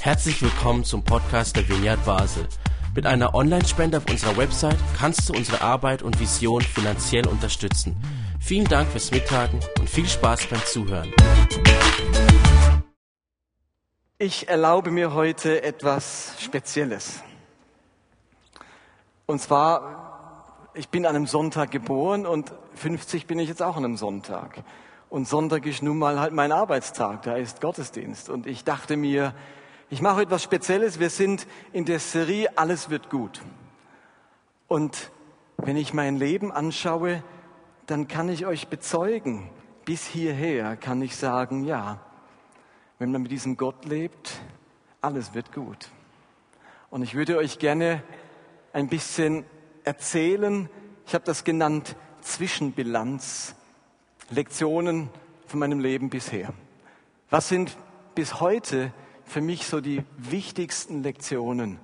Herzlich 0.00 0.40
willkommen 0.40 0.84
zum 0.84 1.02
Podcast 1.02 1.56
der 1.56 1.68
Vineyard 1.68 2.04
Basel. 2.04 2.46
Mit 2.94 3.06
einer 3.06 3.34
Online-Spende 3.34 3.98
auf 3.98 4.08
unserer 4.08 4.36
Website 4.36 4.78
kannst 4.98 5.28
du 5.28 5.34
unsere 5.34 5.60
Arbeit 5.60 6.02
und 6.02 6.18
Vision 6.18 6.62
finanziell 6.62 7.26
unterstützen. 7.26 7.96
Vielen 8.40 8.66
Dank 8.66 8.88
fürs 8.88 9.10
Mittagen 9.10 9.60
und 9.78 9.90
viel 9.90 10.06
Spaß 10.06 10.46
beim 10.46 10.64
Zuhören. 10.64 11.12
Ich 14.18 14.48
erlaube 14.48 14.90
mir 14.90 15.12
heute 15.12 15.62
etwas 15.62 16.36
Spezielles. 16.40 17.22
Und 19.26 19.40
zwar, 19.40 20.70
ich 20.74 20.88
bin 20.88 21.04
an 21.04 21.16
einem 21.16 21.26
Sonntag 21.26 21.70
geboren 21.70 22.24
und 22.24 22.52
50 22.76 23.26
bin 23.26 23.38
ich 23.38 23.48
jetzt 23.48 23.62
auch 23.62 23.76
an 23.76 23.84
einem 23.84 23.96
Sonntag. 23.96 24.62
Und 25.08 25.28
Sonntag 25.28 25.66
ist 25.66 25.82
nun 25.82 25.98
mal 25.98 26.18
halt 26.18 26.32
mein 26.32 26.52
Arbeitstag, 26.52 27.22
da 27.22 27.36
ist 27.36 27.60
Gottesdienst. 27.60 28.28
Und 28.28 28.46
ich 28.46 28.64
dachte 28.64 28.96
mir, 28.96 29.34
ich 29.88 30.02
mache 30.02 30.22
etwas 30.22 30.42
Spezielles. 30.42 30.98
Wir 30.98 31.10
sind 31.10 31.46
in 31.72 31.84
der 31.84 32.00
Serie 32.00 32.58
Alles 32.58 32.90
wird 32.90 33.08
gut. 33.08 33.40
Und 34.66 35.12
wenn 35.58 35.76
ich 35.76 35.94
mein 35.94 36.16
Leben 36.16 36.50
anschaue, 36.50 37.22
dann 37.86 38.08
kann 38.08 38.28
ich 38.28 38.46
euch 38.46 38.66
bezeugen, 38.66 39.48
bis 39.84 40.04
hierher 40.04 40.76
kann 40.76 41.00
ich 41.02 41.16
sagen, 41.16 41.64
ja, 41.64 42.00
wenn 42.98 43.12
man 43.12 43.22
mit 43.22 43.30
diesem 43.30 43.56
Gott 43.56 43.84
lebt, 43.84 44.40
alles 45.00 45.34
wird 45.34 45.52
gut. 45.52 45.90
Und 46.90 47.02
ich 47.02 47.14
würde 47.14 47.36
euch 47.36 47.60
gerne 47.60 48.02
ein 48.72 48.88
bisschen 48.88 49.44
erzählen, 49.84 50.68
ich 51.06 51.14
habe 51.14 51.24
das 51.24 51.44
genannt 51.44 51.94
Zwischenbilanz, 52.22 53.54
Lektionen 54.30 55.08
von 55.46 55.60
meinem 55.60 55.78
Leben 55.78 56.10
bisher. 56.10 56.52
Was 57.30 57.48
sind 57.48 57.76
bis 58.14 58.40
heute 58.40 58.92
für 59.24 59.40
mich 59.40 59.66
so 59.66 59.80
die 59.80 60.02
wichtigsten 60.16 61.02
Lektionen, 61.02 61.78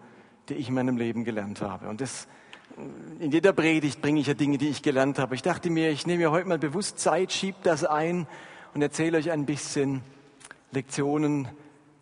die 0.49 0.55
ich 0.55 0.69
in 0.69 0.75
meinem 0.75 0.97
Leben 0.97 1.25
gelernt 1.25 1.61
habe? 1.61 1.89
Und 1.89 2.01
das, 2.01 2.27
in 3.21 3.31
jeder 3.31 3.53
Predigt 3.53 4.03
bringe 4.03 4.21
ich 4.21 4.27
ja 4.27 4.35
Dinge, 4.35 4.59
die 4.59 4.69
ich 4.69 4.83
gelernt 4.83 5.19
habe. 5.19 5.37
Ich 5.37 5.43
dachte 5.43 5.71
mir, 5.71 5.91
ich 5.91 6.07
nehme 6.07 6.19
mir 6.19 6.31
heute 6.33 6.49
mal 6.49 6.59
bewusst 6.59 6.99
Zeit, 6.99 7.33
schiebe 7.33 7.59
das 7.63 7.85
ein 7.85 8.27
und 8.75 8.83
erzähle 8.83 9.19
euch 9.19 9.31
ein 9.31 9.47
bisschen 9.47 10.03
Lektionen 10.73 11.49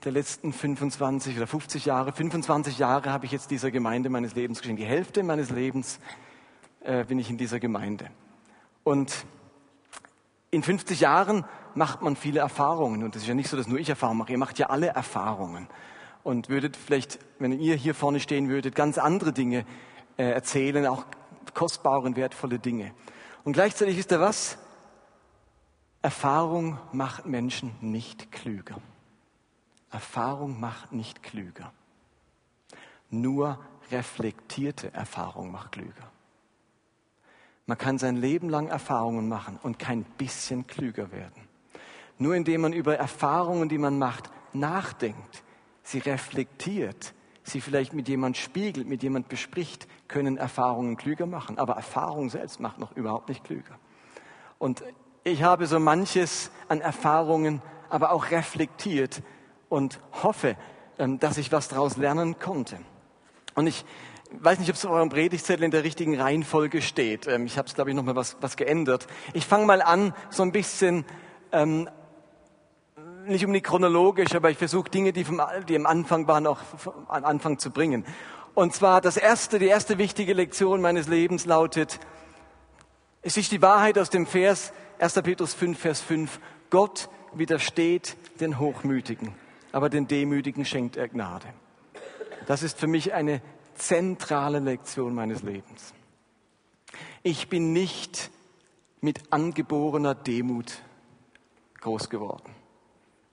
der 0.05 0.13
letzten 0.13 0.55
25 0.55 1.37
oder 1.37 1.47
50 1.47 1.85
Jahre. 1.85 2.13
25 2.13 2.79
Jahre 2.79 3.13
habe 3.13 3.27
ich 3.27 3.33
jetzt 3.33 3.51
dieser 3.51 3.71
Gemeinde 3.71 4.09
meines 4.09 4.35
Lebens 4.35 4.61
geschenkt. 4.61 4.81
Die 4.81 4.87
Hälfte 4.87 5.23
meines 5.23 5.51
Lebens 5.51 6.01
äh, 6.83 7.05
bin 7.05 7.19
ich 7.19 7.29
in 7.29 7.37
dieser 7.37 7.61
Gemeinde. 7.61 8.07
Und 8.85 9.27
in 10.51 10.63
50 10.63 11.01
Jahren 11.01 11.45
macht 11.75 12.03
man 12.03 12.17
viele 12.17 12.41
Erfahrungen. 12.41 13.05
Und 13.05 13.15
es 13.17 13.23
ist 13.23 13.29
ja 13.29 13.35
nicht 13.35 13.49
so, 13.49 13.57
dass 13.57 13.69
nur 13.69 13.79
ich 13.79 13.89
Erfahrungen 13.89 14.19
mache. 14.19 14.33
Ihr 14.33 14.39
macht 14.39 14.59
ja 14.59 14.67
alle 14.67 14.89
Erfahrungen. 14.89 15.69
Und 16.23 16.49
würdet 16.49 16.77
vielleicht, 16.77 17.19
wenn 17.39 17.53
ihr 17.53 17.77
hier 17.77 17.95
vorne 17.95 18.21
stehen 18.21 18.49
würdet, 18.49 18.75
ganz 18.75 18.99
andere 18.99 19.33
Dinge 19.33 19.65
äh, 20.17 20.25
erzählen, 20.25 20.87
auch 20.87 21.05
kostbare 21.55 22.03
und 22.03 22.17
wertvolle 22.17 22.59
Dinge. 22.59 22.93
Und 23.45 23.53
gleichzeitig 23.53 23.99
ist 23.99 24.13
da 24.13 24.21
was? 24.21 24.59
Erfahrung 26.03 26.79
macht 26.93 27.27
Menschen 27.27 27.75
nicht 27.81 28.33
klüger. 28.33 28.77
Erfahrung 29.91 30.61
macht 30.61 30.93
nicht 30.93 31.23
klüger. 31.23 31.73
Nur 33.11 33.59
reflektierte 33.91 34.93
Erfahrung 34.95 35.51
macht 35.51 35.73
klüger. 35.73 36.10
Man 37.71 37.79
kann 37.79 37.99
sein 37.99 38.17
Leben 38.17 38.49
lang 38.49 38.67
Erfahrungen 38.67 39.29
machen 39.29 39.61
und 39.63 39.79
kein 39.79 40.03
bisschen 40.03 40.67
klüger 40.67 41.13
werden. 41.13 41.47
Nur 42.19 42.35
indem 42.35 42.63
man 42.63 42.73
über 42.73 42.97
Erfahrungen, 42.97 43.69
die 43.69 43.79
man 43.79 43.97
macht, 43.97 44.29
nachdenkt, 44.53 45.45
sie 45.85 46.01
reflektiert, 46.01 47.15
sie 47.45 47.61
vielleicht 47.61 47.93
mit 47.93 48.09
jemand 48.09 48.37
spiegelt, 48.37 48.89
mit 48.89 49.05
jemand 49.05 49.29
bespricht, 49.29 49.87
können 50.09 50.37
Erfahrungen 50.37 50.97
klüger 50.97 51.27
machen. 51.27 51.59
Aber 51.59 51.75
Erfahrung 51.75 52.29
selbst 52.29 52.59
macht 52.59 52.81
noch 52.81 52.97
überhaupt 52.97 53.29
nicht 53.29 53.45
klüger. 53.45 53.79
Und 54.59 54.83
ich 55.23 55.45
habe 55.45 55.69
so 55.69 55.79
manches 55.79 56.51
an 56.67 56.81
Erfahrungen, 56.81 57.63
aber 57.89 58.11
auch 58.11 58.33
reflektiert 58.33 59.23
und 59.69 60.01
hoffe, 60.25 60.57
ähm, 60.99 61.21
dass 61.21 61.39
ich 61.39 61.53
was 61.53 61.69
daraus 61.69 61.97
lernen 61.97 62.41
konnte. 62.41 62.79
Und 63.55 63.69
ich 63.69 63.85
weiß 64.33 64.59
nicht, 64.59 64.71
ob 64.71 64.77
es 64.77 64.85
auf 64.85 64.93
eurem 64.93 65.09
Predigtzettel 65.09 65.65
in 65.65 65.71
der 65.71 65.85
richtigen 65.85 66.21
Reihenfolge 66.21 66.83
steht. 66.83 67.27
Ähm, 67.27 67.47
ich 67.47 67.59
habe 67.59 67.69
es, 67.69 67.75
glaube 67.75 67.91
ich, 67.91 67.97
noch 67.97 68.05
mal 68.05 68.17
was, 68.17 68.37
was 68.41 68.57
geändert. 68.57 69.07
Ich 69.33 69.47
fange 69.47 69.67
mal 69.67 69.83
an, 69.83 70.15
so 70.31 70.43
ein 70.43 70.53
bisschen, 70.53 71.05
ähm, 71.53 71.89
nicht 73.27 73.45
unbedingt 73.45 73.67
chronologisch, 73.67 74.35
aber 74.35 74.51
ich 74.51 74.59
versuche 74.59 74.91
Dinge, 74.91 75.13
die, 75.13 75.25
vom, 75.25 75.41
die 75.69 75.77
am 75.77 75.87
Anfang 75.87 76.27
waren, 76.27 76.47
auch 76.47 76.61
am 77.09 77.25
Anfang 77.25 77.59
zu 77.59 77.71
bringen. 77.71 78.05
Und 78.55 78.75
zwar 78.75 79.01
das 79.01 79.17
erste, 79.17 79.59
die 79.59 79.67
erste 79.67 79.99
wichtige 79.99 80.33
Lektion 80.33 80.81
meines 80.81 81.09
Lebens 81.09 81.47
lautet, 81.47 82.01
es 83.23 83.37
ist 83.37 83.53
die 83.53 83.61
Wahrheit 83.61 83.99
aus 83.99 84.11
dem 84.11 84.27
Vers 84.27 84.73
1. 84.99 85.15
Petrus 85.23 85.55
5, 85.55 85.79
Vers 85.79 86.01
5. 86.01 86.41
Gott 86.71 87.11
widersteht 87.35 88.17
den 88.41 88.59
Hochmütigen, 88.59 89.35
aber 89.73 89.91
den 89.91 90.09
Demütigen 90.09 90.65
schenkt 90.65 90.97
er 90.97 91.09
Gnade. 91.09 91.47
Das 92.47 92.63
ist 92.63 92.79
für 92.79 92.87
mich 92.87 93.13
eine 93.13 93.43
zentrale 93.81 94.61
Lektion 94.61 95.15
meines 95.15 95.43
Lebens. 95.43 95.95
Ich 97.23 97.49
bin 97.49 97.73
nicht 97.73 98.31
mit 99.01 99.33
angeborener 99.33 100.15
Demut 100.15 100.83
groß 101.81 102.11
geworden. 102.11 102.55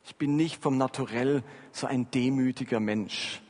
Ich 0.05 0.15
bin 0.15 0.37
nicht 0.37 0.61
vom 0.61 0.77
Naturell 0.77 1.43
so 1.71 1.85
ein 1.85 2.09
demütiger 2.11 2.79
Mensch, 2.79 3.41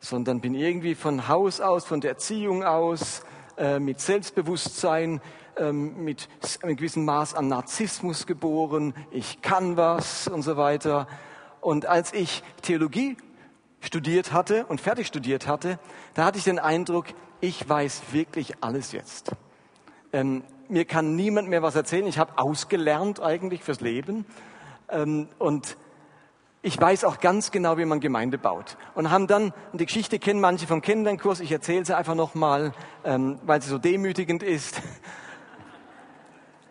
sondern 0.00 0.40
bin 0.40 0.54
irgendwie 0.54 0.94
von 0.94 1.28
Haus 1.28 1.60
aus, 1.60 1.86
von 1.86 2.02
der 2.02 2.10
Erziehung 2.10 2.62
aus, 2.62 3.22
äh, 3.56 3.78
mit 3.78 4.00
Selbstbewusstsein, 4.00 5.22
ähm, 5.56 6.04
mit 6.04 6.28
einem 6.62 6.76
gewissen 6.76 7.06
Maß 7.06 7.34
an 7.34 7.48
Narzissmus 7.48 8.26
geboren. 8.26 8.92
Ich 9.10 9.40
kann 9.40 9.78
was 9.78 10.28
und 10.28 10.42
so 10.42 10.58
weiter. 10.58 11.06
Und 11.62 11.86
als 11.86 12.12
ich 12.12 12.42
Theologie 12.60 13.16
studiert 13.84 14.32
hatte 14.32 14.66
und 14.66 14.80
fertig 14.80 15.06
studiert 15.06 15.46
hatte, 15.46 15.78
da 16.14 16.24
hatte 16.24 16.38
ich 16.38 16.44
den 16.44 16.58
Eindruck, 16.58 17.06
ich 17.40 17.68
weiß 17.68 18.02
wirklich 18.12 18.54
alles 18.62 18.92
jetzt. 18.92 19.32
Ähm, 20.12 20.44
mir 20.68 20.84
kann 20.84 21.14
niemand 21.14 21.48
mehr 21.48 21.62
was 21.62 21.76
erzählen. 21.76 22.06
Ich 22.06 22.18
habe 22.18 22.38
ausgelernt 22.38 23.20
eigentlich 23.20 23.62
fürs 23.62 23.80
Leben. 23.80 24.24
Ähm, 24.88 25.28
und 25.38 25.76
ich 26.62 26.80
weiß 26.80 27.04
auch 27.04 27.20
ganz 27.20 27.50
genau, 27.50 27.76
wie 27.76 27.84
man 27.84 28.00
Gemeinde 28.00 28.38
baut. 28.38 28.78
Und 28.94 29.10
haben 29.10 29.26
dann, 29.26 29.52
und 29.72 29.80
die 29.80 29.86
Geschichte 29.86 30.18
kennen 30.18 30.40
manche 30.40 30.66
vom 30.66 30.80
Kennenlernkurs, 30.80 31.40
ich 31.40 31.52
erzähle 31.52 31.84
sie 31.84 31.94
einfach 31.94 32.14
nochmal, 32.14 32.72
ähm, 33.04 33.38
weil 33.44 33.60
sie 33.60 33.68
so 33.68 33.76
demütigend 33.76 34.42
ist. 34.42 34.80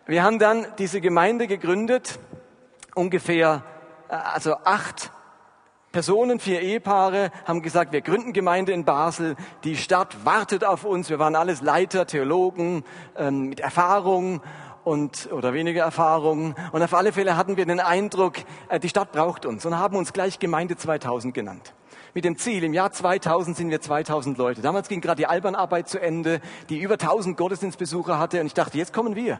Wir 0.06 0.24
haben 0.24 0.38
dann 0.38 0.66
diese 0.78 1.00
Gemeinde 1.00 1.46
gegründet, 1.46 2.18
ungefähr, 2.94 3.62
äh, 4.08 4.14
also 4.14 4.56
acht 4.64 5.12
Personen, 5.94 6.40
vier 6.40 6.60
Ehepaare 6.60 7.30
haben 7.44 7.62
gesagt, 7.62 7.92
wir 7.92 8.00
gründen 8.00 8.32
Gemeinde 8.32 8.72
in 8.72 8.84
Basel. 8.84 9.36
Die 9.62 9.76
Stadt 9.76 10.24
wartet 10.24 10.64
auf 10.64 10.84
uns. 10.84 11.08
Wir 11.08 11.20
waren 11.20 11.36
alles 11.36 11.62
Leiter, 11.62 12.04
Theologen 12.04 12.82
ähm, 13.16 13.50
mit 13.50 13.60
Erfahrung 13.60 14.42
und 14.82 15.28
oder 15.30 15.54
weniger 15.54 15.84
Erfahrung. 15.84 16.56
Und 16.72 16.82
auf 16.82 16.92
alle 16.94 17.12
Fälle 17.12 17.36
hatten 17.36 17.56
wir 17.56 17.64
den 17.64 17.78
Eindruck, 17.78 18.38
äh, 18.70 18.80
die 18.80 18.88
Stadt 18.88 19.12
braucht 19.12 19.46
uns 19.46 19.64
und 19.66 19.78
haben 19.78 19.94
uns 19.94 20.12
gleich 20.12 20.40
Gemeinde 20.40 20.76
2000 20.76 21.32
genannt. 21.32 21.74
Mit 22.12 22.24
dem 22.24 22.38
Ziel, 22.38 22.64
im 22.64 22.74
Jahr 22.74 22.90
2000 22.90 23.56
sind 23.56 23.70
wir 23.70 23.80
2000 23.80 24.36
Leute. 24.36 24.62
Damals 24.62 24.88
ging 24.88 25.00
gerade 25.00 25.18
die 25.18 25.28
Albernarbeit 25.28 25.88
zu 25.88 26.00
Ende, 26.00 26.40
die 26.70 26.80
über 26.80 26.94
1000 26.94 27.36
Gottesdienstbesucher 27.36 28.18
hatte. 28.18 28.40
Und 28.40 28.46
ich 28.46 28.54
dachte, 28.54 28.78
jetzt 28.78 28.92
kommen 28.92 29.14
wir. 29.14 29.38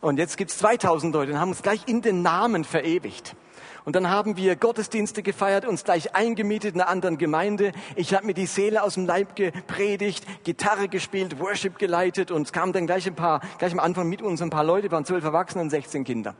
Und 0.00 0.18
jetzt 0.18 0.38
gibt's 0.38 0.58
2000 0.58 1.14
Leute 1.14 1.30
und 1.30 1.38
haben 1.38 1.50
uns 1.50 1.62
gleich 1.62 1.86
in 1.86 2.02
den 2.02 2.22
Namen 2.22 2.64
verewigt. 2.64 3.36
Und 3.88 3.96
dann 3.96 4.10
haben 4.10 4.36
wir 4.36 4.54
Gottesdienste 4.54 5.22
gefeiert, 5.22 5.64
uns 5.64 5.82
gleich 5.82 6.14
eingemietet 6.14 6.74
in 6.74 6.82
einer 6.82 6.90
anderen 6.90 7.16
Gemeinde. 7.16 7.72
Ich 7.96 8.12
habe 8.12 8.26
mir 8.26 8.34
die 8.34 8.44
Seele 8.44 8.82
aus 8.82 8.96
dem 8.96 9.06
Leib 9.06 9.34
gepredigt, 9.34 10.26
Gitarre 10.44 10.88
gespielt, 10.88 11.40
Worship 11.40 11.78
geleitet 11.78 12.30
und 12.30 12.42
es 12.42 12.52
kamen 12.52 12.74
dann 12.74 12.86
gleich 12.86 13.06
ein 13.06 13.14
paar, 13.14 13.40
gleich 13.56 13.72
am 13.72 13.78
Anfang 13.78 14.06
mit 14.06 14.20
uns 14.20 14.42
ein 14.42 14.50
paar 14.50 14.62
Leute, 14.62 14.90
waren 14.90 15.06
zwölf 15.06 15.24
Erwachsene 15.24 15.62
und 15.62 15.70
16 15.70 16.04
Kinder. 16.04 16.34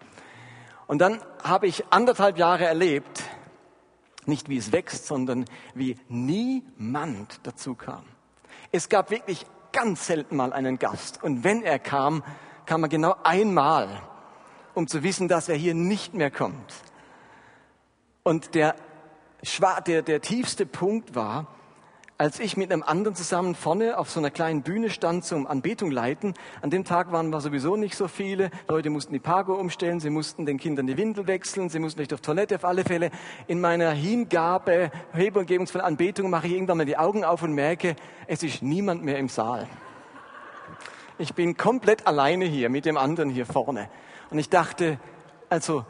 Und 0.88 0.98
dann 0.98 1.22
habe 1.42 1.66
ich 1.66 1.84
anderthalb 1.88 2.36
Jahre 2.36 2.66
erlebt, 2.66 3.22
nicht 4.26 4.50
wie 4.50 4.58
es 4.58 4.70
wächst, 4.70 5.06
sondern 5.06 5.46
wie 5.74 5.96
niemand 6.10 7.40
dazu 7.44 7.74
kam. 7.74 8.02
Es 8.72 8.90
gab 8.90 9.10
wirklich 9.10 9.46
ganz 9.72 10.06
selten 10.06 10.36
mal 10.36 10.52
einen 10.52 10.78
Gast. 10.78 11.22
Und 11.22 11.44
wenn 11.44 11.62
er 11.62 11.78
kam, 11.78 12.22
kam 12.66 12.82
er 12.82 12.90
genau 12.90 13.16
einmal, 13.24 13.88
um 14.74 14.86
zu 14.86 15.02
wissen, 15.02 15.28
dass 15.28 15.48
er 15.48 15.56
hier 15.56 15.72
nicht 15.72 16.12
mehr 16.12 16.30
kommt. 16.30 16.74
Und 18.28 18.54
der, 18.54 18.74
der, 19.86 20.02
der 20.02 20.20
tiefste 20.20 20.66
Punkt 20.66 21.14
war, 21.14 21.46
als 22.18 22.40
ich 22.40 22.58
mit 22.58 22.70
einem 22.70 22.82
anderen 22.82 23.16
zusammen 23.16 23.54
vorne 23.54 23.96
auf 23.96 24.10
so 24.10 24.20
einer 24.20 24.30
kleinen 24.30 24.60
Bühne 24.60 24.90
stand 24.90 25.24
zum 25.24 25.46
Anbetung 25.46 25.90
leiten. 25.90 26.34
An 26.60 26.68
dem 26.68 26.84
Tag 26.84 27.10
waren 27.10 27.30
wir 27.30 27.40
sowieso 27.40 27.76
nicht 27.76 27.94
so 27.94 28.06
viele. 28.06 28.50
Leute 28.68 28.90
mussten 28.90 29.14
die 29.14 29.18
Pago 29.18 29.54
umstellen, 29.54 29.98
sie 29.98 30.10
mussten 30.10 30.44
den 30.44 30.58
Kindern 30.58 30.86
die 30.86 30.98
Windel 30.98 31.26
wechseln, 31.26 31.70
sie 31.70 31.78
mussten 31.78 32.00
nicht 32.00 32.12
auf 32.12 32.20
Toilette 32.20 32.56
auf 32.56 32.66
alle 32.66 32.84
Fälle. 32.84 33.12
In 33.46 33.62
meiner 33.62 33.92
Hingabe, 33.92 34.90
Hebe 35.14 35.38
und 35.38 35.46
Gebungsvoll 35.46 35.80
Anbetung 35.80 36.28
mache 36.28 36.48
ich 36.48 36.52
irgendwann 36.52 36.76
mal 36.76 36.84
die 36.84 36.98
Augen 36.98 37.24
auf 37.24 37.42
und 37.42 37.54
merke, 37.54 37.96
es 38.26 38.42
ist 38.42 38.62
niemand 38.62 39.02
mehr 39.02 39.16
im 39.16 39.30
Saal. 39.30 39.66
Ich 41.16 41.32
bin 41.32 41.56
komplett 41.56 42.06
alleine 42.06 42.44
hier 42.44 42.68
mit 42.68 42.84
dem 42.84 42.98
anderen 42.98 43.30
hier 43.30 43.46
vorne. 43.46 43.88
Und 44.28 44.38
ich 44.38 44.50
dachte, 44.50 44.98
also, 45.48 45.86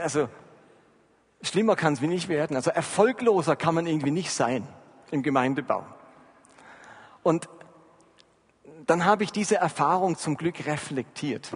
also 0.00 0.28
schlimmer 1.42 1.76
kann 1.76 1.94
es 1.94 2.02
wie 2.02 2.06
nicht 2.06 2.28
werden. 2.28 2.56
Also 2.56 2.70
erfolgloser 2.70 3.56
kann 3.56 3.74
man 3.74 3.86
irgendwie 3.86 4.10
nicht 4.10 4.32
sein 4.32 4.66
im 5.10 5.22
Gemeindebau. 5.22 5.84
Und 7.22 7.48
dann 8.86 9.04
habe 9.04 9.24
ich 9.24 9.32
diese 9.32 9.56
Erfahrung 9.56 10.16
zum 10.16 10.36
Glück 10.36 10.66
reflektiert 10.66 11.52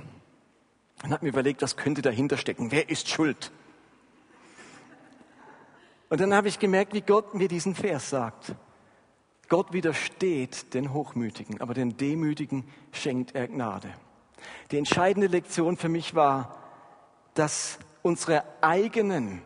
und 1.02 1.12
habe 1.12 1.24
mir 1.24 1.30
überlegt, 1.30 1.62
was 1.62 1.76
könnte 1.76 2.02
dahinter 2.02 2.36
stecken? 2.36 2.70
Wer 2.70 2.88
ist 2.88 3.08
schuld? 3.08 3.50
Und 6.08 6.20
dann 6.20 6.34
habe 6.34 6.48
ich 6.48 6.58
gemerkt, 6.58 6.94
wie 6.94 7.00
Gott 7.00 7.34
mir 7.34 7.48
diesen 7.48 7.74
Vers 7.74 8.10
sagt. 8.10 8.54
Gott 9.48 9.72
widersteht 9.72 10.74
den 10.74 10.92
Hochmütigen, 10.92 11.60
aber 11.60 11.74
den 11.74 11.96
Demütigen 11.96 12.64
schenkt 12.92 13.34
er 13.34 13.48
Gnade. 13.48 13.92
Die 14.70 14.78
entscheidende 14.78 15.28
Lektion 15.28 15.76
für 15.76 15.88
mich 15.88 16.14
war, 16.14 16.56
dass 17.34 17.78
unsere 18.02 18.44
eigenen 18.60 19.42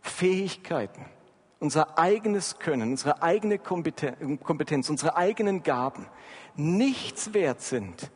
Fähigkeiten, 0.00 1.04
unser 1.58 1.98
eigenes 1.98 2.58
Können, 2.58 2.92
unsere 2.92 3.22
eigene 3.22 3.58
Kompetenz, 3.58 4.90
unsere 4.90 5.16
eigenen 5.16 5.62
Gaben 5.62 6.06
nichts 6.56 7.34
wert 7.34 7.60
sind, 7.60 8.10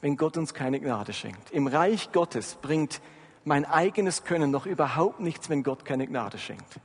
wenn 0.00 0.16
Gott 0.16 0.36
uns 0.36 0.54
keine 0.54 0.80
Gnade 0.80 1.12
schenkt. 1.12 1.50
Im 1.50 1.66
Reich 1.66 2.12
Gottes 2.12 2.56
bringt 2.56 3.00
mein 3.44 3.64
eigenes 3.64 4.24
Können 4.24 4.50
noch 4.50 4.66
überhaupt 4.66 5.20
nichts, 5.20 5.48
wenn 5.48 5.62
Gott 5.62 5.84
keine 5.84 6.06
Gnade 6.06 6.36
schenkt. 6.36 6.80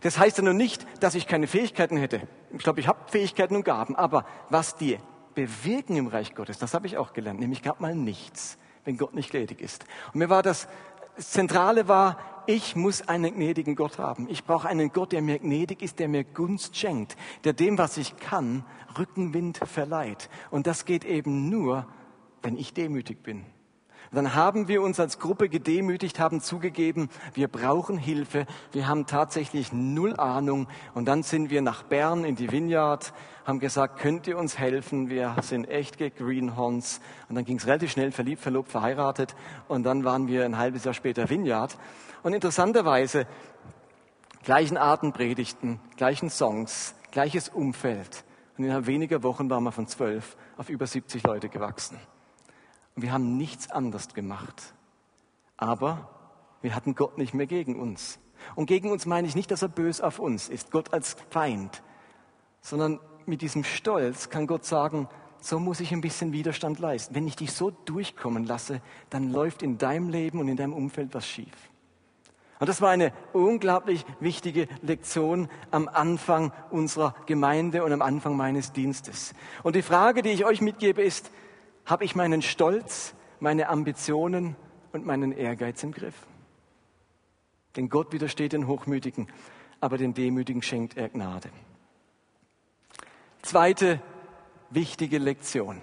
Das 0.00 0.18
heißt 0.18 0.38
ja 0.38 0.44
nur 0.44 0.54
nicht, 0.54 0.86
dass 1.00 1.14
ich 1.14 1.26
keine 1.26 1.46
Fähigkeiten 1.46 1.98
hätte. 1.98 2.22
Ich 2.52 2.62
glaube, 2.62 2.80
ich 2.80 2.88
habe 2.88 2.98
Fähigkeiten 3.10 3.54
und 3.54 3.64
Gaben, 3.64 3.94
aber 3.94 4.24
was 4.48 4.76
die 4.76 4.98
bewirken 5.34 5.96
im 5.96 6.06
Reich 6.06 6.34
Gottes, 6.34 6.58
das 6.58 6.72
habe 6.72 6.86
ich 6.86 6.96
auch 6.96 7.12
gelernt, 7.12 7.38
nämlich 7.38 7.62
gab 7.62 7.80
mal 7.80 7.94
nichts, 7.94 8.56
wenn 8.84 8.96
Gott 8.96 9.14
nicht 9.14 9.30
gnädig 9.30 9.60
ist. 9.60 9.84
Und 10.14 10.20
mir 10.20 10.30
war 10.30 10.42
das, 10.42 10.68
das 11.16 11.30
Zentrale 11.30 11.88
war, 11.88 12.18
ich 12.46 12.76
muss 12.76 13.08
einen 13.08 13.34
gnädigen 13.34 13.74
Gott 13.74 13.98
haben. 13.98 14.28
Ich 14.28 14.44
brauche 14.44 14.68
einen 14.68 14.92
Gott, 14.92 15.12
der 15.12 15.22
mir 15.22 15.38
gnädig 15.38 15.82
ist, 15.82 15.98
der 15.98 16.08
mir 16.08 16.22
Gunst 16.22 16.76
schenkt, 16.76 17.16
der 17.44 17.54
dem, 17.54 17.78
was 17.78 17.96
ich 17.96 18.16
kann, 18.16 18.64
Rückenwind 18.98 19.58
verleiht. 19.58 20.28
Und 20.50 20.66
das 20.66 20.84
geht 20.84 21.04
eben 21.04 21.50
nur, 21.50 21.86
wenn 22.42 22.56
ich 22.56 22.72
demütig 22.72 23.22
bin. 23.22 23.44
Dann 24.12 24.34
haben 24.34 24.68
wir 24.68 24.82
uns 24.82 25.00
als 25.00 25.18
Gruppe 25.18 25.48
gedemütigt, 25.48 26.20
haben 26.20 26.40
zugegeben, 26.40 27.10
wir 27.34 27.48
brauchen 27.48 27.98
Hilfe. 27.98 28.46
Wir 28.72 28.86
haben 28.86 29.06
tatsächlich 29.06 29.72
null 29.72 30.16
Ahnung. 30.16 30.68
Und 30.94 31.06
dann 31.06 31.22
sind 31.22 31.50
wir 31.50 31.62
nach 31.62 31.82
Bern 31.82 32.24
in 32.24 32.36
die 32.36 32.50
Vineyard, 32.52 33.12
haben 33.44 33.58
gesagt, 33.60 33.98
könnt 33.98 34.26
ihr 34.26 34.38
uns 34.38 34.58
helfen? 34.58 35.08
Wir 35.08 35.36
sind 35.42 35.68
echt 35.68 35.98
Greenhorns. 35.98 37.00
Und 37.28 37.34
dann 37.34 37.44
ging 37.44 37.58
es 37.58 37.66
relativ 37.66 37.90
schnell, 37.90 38.12
verliebt, 38.12 38.42
verlobt, 38.42 38.70
verheiratet. 38.70 39.34
Und 39.68 39.84
dann 39.84 40.04
waren 40.04 40.28
wir 40.28 40.44
ein 40.44 40.58
halbes 40.58 40.84
Jahr 40.84 40.94
später 40.94 41.28
Vineyard. 41.28 41.76
Und 42.22 42.32
interessanterweise, 42.32 43.26
gleichen 44.44 44.76
Arten 44.76 45.12
Predigten, 45.12 45.80
gleichen 45.96 46.30
Songs, 46.30 46.94
gleiches 47.12 47.48
Umfeld. 47.48 48.24
Und 48.56 48.64
innerhalb 48.64 48.86
weniger 48.86 49.22
Wochen 49.22 49.50
waren 49.50 49.64
wir 49.64 49.72
von 49.72 49.86
zwölf 49.86 50.36
auf 50.56 50.68
über 50.68 50.86
70 50.86 51.22
Leute 51.24 51.48
gewachsen. 51.48 51.98
Und 52.96 53.02
wir 53.02 53.12
haben 53.12 53.36
nichts 53.36 53.70
anders 53.70 54.08
gemacht. 54.14 54.74
Aber 55.56 56.10
wir 56.62 56.74
hatten 56.74 56.94
Gott 56.94 57.18
nicht 57.18 57.34
mehr 57.34 57.46
gegen 57.46 57.78
uns. 57.78 58.18
Und 58.54 58.66
gegen 58.66 58.90
uns 58.90 59.06
meine 59.06 59.28
ich 59.28 59.34
nicht, 59.34 59.50
dass 59.50 59.62
er 59.62 59.68
bös 59.68 60.00
auf 60.00 60.18
uns 60.18 60.48
ist, 60.48 60.70
Gott 60.70 60.92
als 60.92 61.16
Feind, 61.30 61.82
sondern 62.60 63.00
mit 63.26 63.42
diesem 63.42 63.64
Stolz 63.64 64.30
kann 64.30 64.46
Gott 64.46 64.64
sagen, 64.64 65.08
so 65.40 65.58
muss 65.58 65.80
ich 65.80 65.92
ein 65.92 66.00
bisschen 66.00 66.32
Widerstand 66.32 66.78
leisten. 66.78 67.14
Wenn 67.14 67.26
ich 67.26 67.36
dich 67.36 67.52
so 67.52 67.70
durchkommen 67.70 68.44
lasse, 68.44 68.80
dann 69.10 69.30
läuft 69.30 69.62
in 69.62 69.78
deinem 69.78 70.08
Leben 70.08 70.40
und 70.40 70.48
in 70.48 70.56
deinem 70.56 70.72
Umfeld 70.72 71.14
was 71.14 71.26
schief. 71.26 71.70
Und 72.58 72.68
das 72.68 72.80
war 72.80 72.90
eine 72.90 73.12
unglaublich 73.34 74.06
wichtige 74.18 74.66
Lektion 74.80 75.48
am 75.70 75.88
Anfang 75.88 76.52
unserer 76.70 77.14
Gemeinde 77.26 77.84
und 77.84 77.92
am 77.92 78.00
Anfang 78.00 78.36
meines 78.36 78.72
Dienstes. 78.72 79.34
Und 79.62 79.76
die 79.76 79.82
Frage, 79.82 80.22
die 80.22 80.30
ich 80.30 80.46
euch 80.46 80.62
mitgebe, 80.62 81.02
ist, 81.02 81.30
habe 81.86 82.04
ich 82.04 82.14
meinen 82.14 82.42
Stolz, 82.42 83.14
meine 83.40 83.68
Ambitionen 83.68 84.56
und 84.92 85.06
meinen 85.06 85.32
Ehrgeiz 85.32 85.82
im 85.82 85.92
Griff? 85.92 86.26
Denn 87.76 87.88
Gott 87.88 88.12
widersteht 88.12 88.52
den 88.52 88.66
Hochmütigen, 88.66 89.28
aber 89.80 89.96
den 89.96 90.12
Demütigen 90.12 90.62
schenkt 90.62 90.96
er 90.96 91.08
Gnade. 91.08 91.50
Zweite 93.42 94.00
wichtige 94.70 95.18
Lektion. 95.18 95.80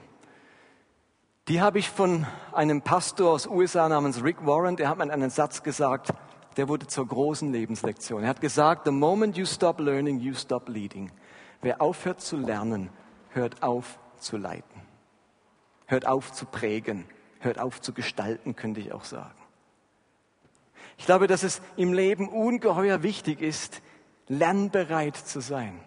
Die 1.47 1.61
habe 1.61 1.79
ich 1.79 1.89
von 1.89 2.25
einem 2.51 2.81
Pastor 2.81 3.31
aus 3.31 3.47
USA 3.47 3.87
namens 3.89 4.23
Rick 4.23 4.45
Warren, 4.45 4.75
der 4.75 4.89
hat 4.89 4.97
mir 4.97 5.11
einen 5.11 5.29
Satz 5.29 5.63
gesagt, 5.63 6.13
der 6.57 6.67
wurde 6.67 6.87
zur 6.87 7.07
großen 7.07 7.51
Lebenslektion. 7.51 8.23
Er 8.23 8.29
hat 8.29 8.41
gesagt, 8.41 8.85
the 8.85 8.91
moment 8.91 9.37
you 9.37 9.45
stop 9.45 9.79
learning, 9.79 10.19
you 10.19 10.33
stop 10.33 10.69
leading. 10.69 11.11
Wer 11.61 11.81
aufhört 11.81 12.21
zu 12.21 12.37
lernen, 12.37 12.89
hört 13.29 13.61
auf 13.63 13.99
zu 14.19 14.37
leiten. 14.37 14.82
Hört 15.87 16.07
auf 16.07 16.31
zu 16.31 16.45
prägen. 16.45 17.05
Hört 17.39 17.59
auf 17.59 17.81
zu 17.81 17.93
gestalten, 17.93 18.55
könnte 18.55 18.79
ich 18.79 18.91
auch 18.93 19.03
sagen. 19.03 19.37
Ich 20.97 21.05
glaube, 21.05 21.27
dass 21.27 21.43
es 21.43 21.61
im 21.75 21.93
Leben 21.93 22.29
ungeheuer 22.29 23.03
wichtig 23.03 23.41
ist, 23.41 23.81
lernbereit 24.27 25.17
zu 25.17 25.41
sein. 25.41 25.79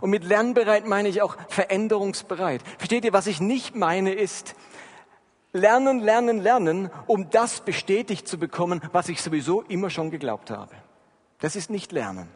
Und 0.00 0.10
mit 0.10 0.24
lernbereit 0.24 0.86
meine 0.86 1.08
ich 1.08 1.22
auch 1.22 1.36
veränderungsbereit. 1.48 2.62
Versteht 2.78 3.04
ihr, 3.04 3.12
was 3.12 3.26
ich 3.26 3.40
nicht 3.40 3.76
meine 3.76 4.12
ist, 4.12 4.56
lernen, 5.52 6.00
lernen, 6.00 6.40
lernen, 6.40 6.90
um 7.06 7.30
das 7.30 7.60
bestätigt 7.60 8.26
zu 8.26 8.38
bekommen, 8.38 8.80
was 8.92 9.08
ich 9.08 9.22
sowieso 9.22 9.62
immer 9.62 9.90
schon 9.90 10.10
geglaubt 10.10 10.50
habe. 10.50 10.74
Das 11.40 11.56
ist 11.56 11.70
nicht 11.70 11.92
lernen, 11.92 12.28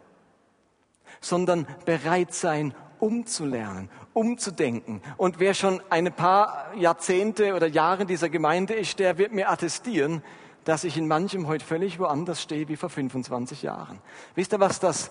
sondern 1.20 1.66
bereit 1.84 2.32
sein, 2.32 2.74
umzulernen, 3.02 3.90
umzudenken. 4.12 5.02
Und 5.16 5.40
wer 5.40 5.54
schon 5.54 5.82
ein 5.90 6.12
paar 6.12 6.72
Jahrzehnte 6.76 7.54
oder 7.54 7.66
Jahre 7.66 8.02
in 8.02 8.08
dieser 8.08 8.28
Gemeinde 8.28 8.74
ist, 8.74 9.00
der 9.00 9.18
wird 9.18 9.32
mir 9.32 9.50
attestieren, 9.50 10.22
dass 10.62 10.84
ich 10.84 10.96
in 10.96 11.08
manchem 11.08 11.48
heute 11.48 11.64
völlig 11.64 11.98
woanders 11.98 12.40
stehe 12.40 12.68
wie 12.68 12.76
vor 12.76 12.90
25 12.90 13.62
Jahren. 13.62 13.98
Wisst 14.36 14.52
ihr, 14.52 14.60
was 14.60 14.78
das 14.78 15.10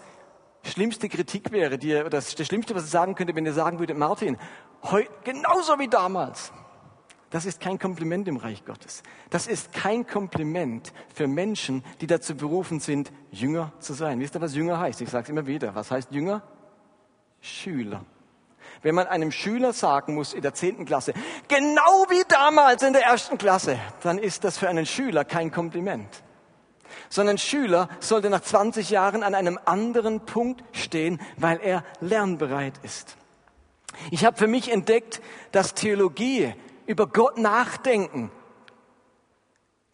schlimmste 0.63 1.09
Kritik 1.09 1.51
wäre, 1.51 1.77
die, 1.77 1.93
oder 1.93 2.09
das, 2.09 2.33
das 2.33 2.47
Schlimmste, 2.47 2.73
was 2.75 2.85
ich 2.85 2.91
sagen 2.91 3.13
könnte, 3.13 3.35
wenn 3.35 3.45
ihr 3.45 3.51
sagen 3.51 3.77
würdet, 3.77 3.97
Martin, 3.97 4.37
heute 4.83 5.09
genauso 5.25 5.77
wie 5.77 5.89
damals. 5.89 6.53
Das 7.29 7.45
ist 7.45 7.59
kein 7.59 7.77
Kompliment 7.77 8.25
im 8.29 8.37
Reich 8.37 8.63
Gottes. 8.63 9.03
Das 9.29 9.47
ist 9.47 9.73
kein 9.73 10.07
Kompliment 10.07 10.93
für 11.13 11.27
Menschen, 11.27 11.83
die 11.99 12.07
dazu 12.07 12.35
berufen 12.35 12.79
sind, 12.79 13.11
Jünger 13.31 13.73
zu 13.79 13.91
sein. 13.91 14.21
Wisst 14.21 14.35
ihr, 14.35 14.41
was 14.41 14.55
Jünger 14.55 14.79
heißt? 14.79 15.01
Ich 15.01 15.09
sage 15.09 15.23
es 15.23 15.29
immer 15.29 15.45
wieder. 15.45 15.75
Was 15.75 15.91
heißt 15.91 16.11
Jünger? 16.11 16.41
Schüler. 17.41 18.05
Wenn 18.83 18.95
man 18.95 19.07
einem 19.07 19.31
Schüler 19.31 19.73
sagen 19.73 20.15
muss 20.15 20.33
in 20.33 20.41
der 20.41 20.53
zehnten 20.53 20.85
Klasse, 20.85 21.13
genau 21.47 22.05
wie 22.09 22.23
damals 22.27 22.81
in 22.83 22.93
der 22.93 23.03
ersten 23.03 23.37
Klasse, 23.37 23.77
dann 24.01 24.17
ist 24.17 24.43
das 24.43 24.57
für 24.57 24.69
einen 24.69 24.85
Schüler 24.85 25.25
kein 25.25 25.51
Kompliment. 25.51 26.23
Sondern 27.09 27.37
Schüler 27.37 27.89
sollte 27.99 28.29
nach 28.29 28.41
20 28.41 28.89
Jahren 28.89 29.23
an 29.23 29.35
einem 29.35 29.59
anderen 29.65 30.25
Punkt 30.25 30.63
stehen, 30.71 31.21
weil 31.37 31.59
er 31.61 31.83
lernbereit 31.99 32.73
ist. 32.83 33.17
Ich 34.09 34.25
habe 34.25 34.37
für 34.37 34.47
mich 34.47 34.71
entdeckt, 34.71 35.21
dass 35.51 35.73
Theologie 35.73 36.53
über 36.85 37.07
Gott 37.07 37.37
nachdenken. 37.37 38.31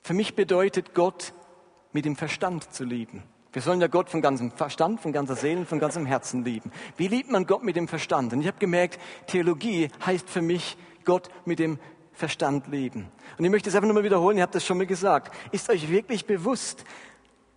Für 0.01 0.13
mich 0.13 0.35
bedeutet 0.35 0.93
Gott 0.93 1.33
mit 1.91 2.05
dem 2.05 2.15
Verstand 2.15 2.73
zu 2.73 2.83
lieben. 2.83 3.23
Wir 3.57 3.63
sollen 3.63 3.81
ja 3.81 3.87
Gott 3.87 4.11
von 4.11 4.21
ganzem 4.21 4.51
Verstand, 4.51 5.01
von 5.01 5.11
ganzer 5.11 5.35
Seele, 5.35 5.65
von 5.65 5.79
ganzem 5.79 6.05
Herzen 6.05 6.45
lieben. 6.45 6.71
Wie 6.95 7.07
liebt 7.07 7.31
man 7.31 7.47
Gott 7.47 7.63
mit 7.63 7.75
dem 7.75 7.87
Verstand? 7.87 8.31
Und 8.31 8.41
ich 8.41 8.45
habe 8.45 8.59
gemerkt, 8.59 8.99
Theologie 9.25 9.89
heißt 10.05 10.29
für 10.29 10.43
mich 10.43 10.77
Gott 11.05 11.29
mit 11.43 11.57
dem 11.57 11.79
Verstand 12.13 12.67
lieben. 12.67 13.07
Und 13.35 13.45
ich 13.45 13.49
möchte 13.49 13.67
es 13.67 13.75
einfach 13.75 13.87
nur 13.87 13.95
mal 13.95 14.03
wiederholen, 14.03 14.37
ihr 14.37 14.43
habt 14.43 14.53
das 14.53 14.63
schon 14.63 14.77
mal 14.77 14.85
gesagt. 14.85 15.33
Ist 15.51 15.71
euch 15.71 15.89
wirklich 15.89 16.27
bewusst, 16.27 16.83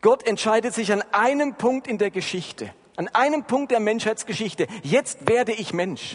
Gott 0.01 0.27
entscheidet 0.27 0.73
sich 0.73 0.91
an 0.91 1.03
einem 1.13 1.57
Punkt 1.57 1.87
in 1.87 1.99
der 1.99 2.11
Geschichte, 2.11 2.73
an 2.97 3.09
einem 3.09 3.45
Punkt 3.45 3.71
der 3.71 3.81
Menschheitsgeschichte. 3.81 4.69
Jetzt 4.83 5.29
werde 5.29 5.53
ich 5.53 5.75
Mensch. 5.75 6.15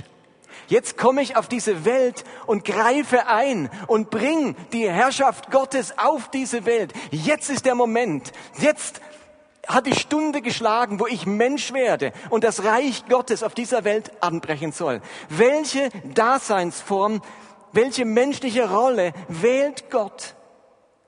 Jetzt 0.67 0.97
komme 0.97 1.21
ich 1.21 1.37
auf 1.37 1.47
diese 1.47 1.85
Welt 1.85 2.23
und 2.47 2.65
greife 2.65 3.27
ein 3.27 3.69
und 3.85 4.09
bring 4.09 4.55
die 4.73 4.89
Herrschaft 4.89 5.51
Gottes 5.51 5.95
auf 5.99 6.31
diese 6.31 6.65
Welt. 6.65 6.91
Jetzt 7.11 7.51
ist 7.51 7.67
der 7.67 7.75
Moment. 7.75 8.31
Jetzt 8.57 8.99
hat 9.67 9.87
die 9.87 9.95
Stunde 9.95 10.41
geschlagen, 10.41 10.99
wo 10.99 11.07
ich 11.07 11.25
Mensch 11.25 11.73
werde 11.73 12.11
und 12.29 12.43
das 12.43 12.63
Reich 12.63 13.05
Gottes 13.07 13.43
auf 13.43 13.53
dieser 13.53 13.83
Welt 13.83 14.11
anbrechen 14.21 14.71
soll. 14.71 15.01
Welche 15.29 15.89
Daseinsform, 16.13 17.21
welche 17.71 18.05
menschliche 18.05 18.69
Rolle 18.69 19.13
wählt 19.27 19.89
Gott, 19.89 20.35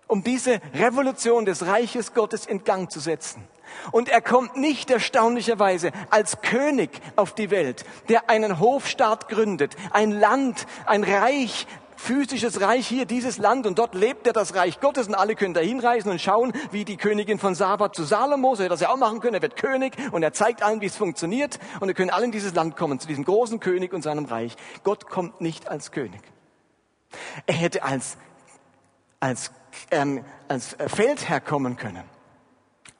um 0.08 0.24
diese 0.24 0.60
Revolution 0.74 1.46
des 1.46 1.66
Reiches 1.66 2.14
Gottes 2.14 2.46
in 2.46 2.64
Gang 2.64 2.92
zu 2.92 3.00
setzen? 3.00 3.48
Und 3.92 4.10
er 4.10 4.22
kommt 4.22 4.56
nicht 4.56 4.90
erstaunlicherweise 4.90 5.92
als 6.10 6.42
König 6.42 6.90
auf 7.16 7.34
die 7.34 7.52
Welt, 7.52 7.86
der 8.10 8.30
einen 8.30 8.60
Hofstaat 8.60 9.30
gründet, 9.30 9.76
ein 9.92 10.12
Land, 10.12 10.66
ein 10.86 11.04
Reich, 11.04 11.68
physisches 11.98 12.62
Reich 12.62 12.88
hier, 12.88 13.06
dieses 13.06 13.38
Land, 13.38 13.66
und 13.68 13.78
dort 13.80 13.96
lebt 13.96 14.28
er 14.28 14.34
das 14.34 14.56
Reich 14.56 14.80
Gottes 14.80 15.08
und 15.08 15.16
alle 15.16 15.36
können 15.36 15.54
da 15.54 15.60
hinreisen 15.60 16.10
und 16.10 16.22
schauen, 16.22 16.54
wie 16.72 16.86
die 16.86 16.98
Königin 16.98 17.40
von 17.40 17.56
Saba 17.56 17.92
zu 17.92 18.04
Salomo, 18.04 18.56
so 18.56 18.64
hätte 18.64 18.70
das 18.70 18.80
ja 18.80 18.90
auch 18.90 18.98
machen 18.98 19.20
können, 19.20 19.36
er 19.36 19.42
wird 19.42 19.56
König 19.56 19.94
und 20.12 20.24
er 20.24 20.32
zeigt 20.34 20.64
allen, 20.64 20.80
wie 20.80 20.86
es 20.86 20.96
funktioniert 20.96 21.60
und 21.80 21.88
wir 21.88 21.96
können 21.96 22.12
alle 22.12 22.26
in 22.26 22.32
dieses 22.32 22.54
Land 22.54 22.78
kommen, 22.78 23.00
zu 23.00 23.08
diesem 23.08 23.26
großen 23.26 23.60
König 23.60 23.94
und 23.94 24.04
seinem 24.04 24.26
Reich. 24.26 24.56
Gott 24.84 25.10
kommt 25.10 25.42
nicht 25.42 25.68
als 25.68 25.92
König. 25.92 26.22
Er 27.46 27.56
hätte 27.56 27.84
als, 27.84 28.18
als, 29.20 29.52
ähm, 29.92 30.24
als 30.48 30.78
Feldherr 30.88 31.42
kommen 31.42 31.76
können 31.76 32.04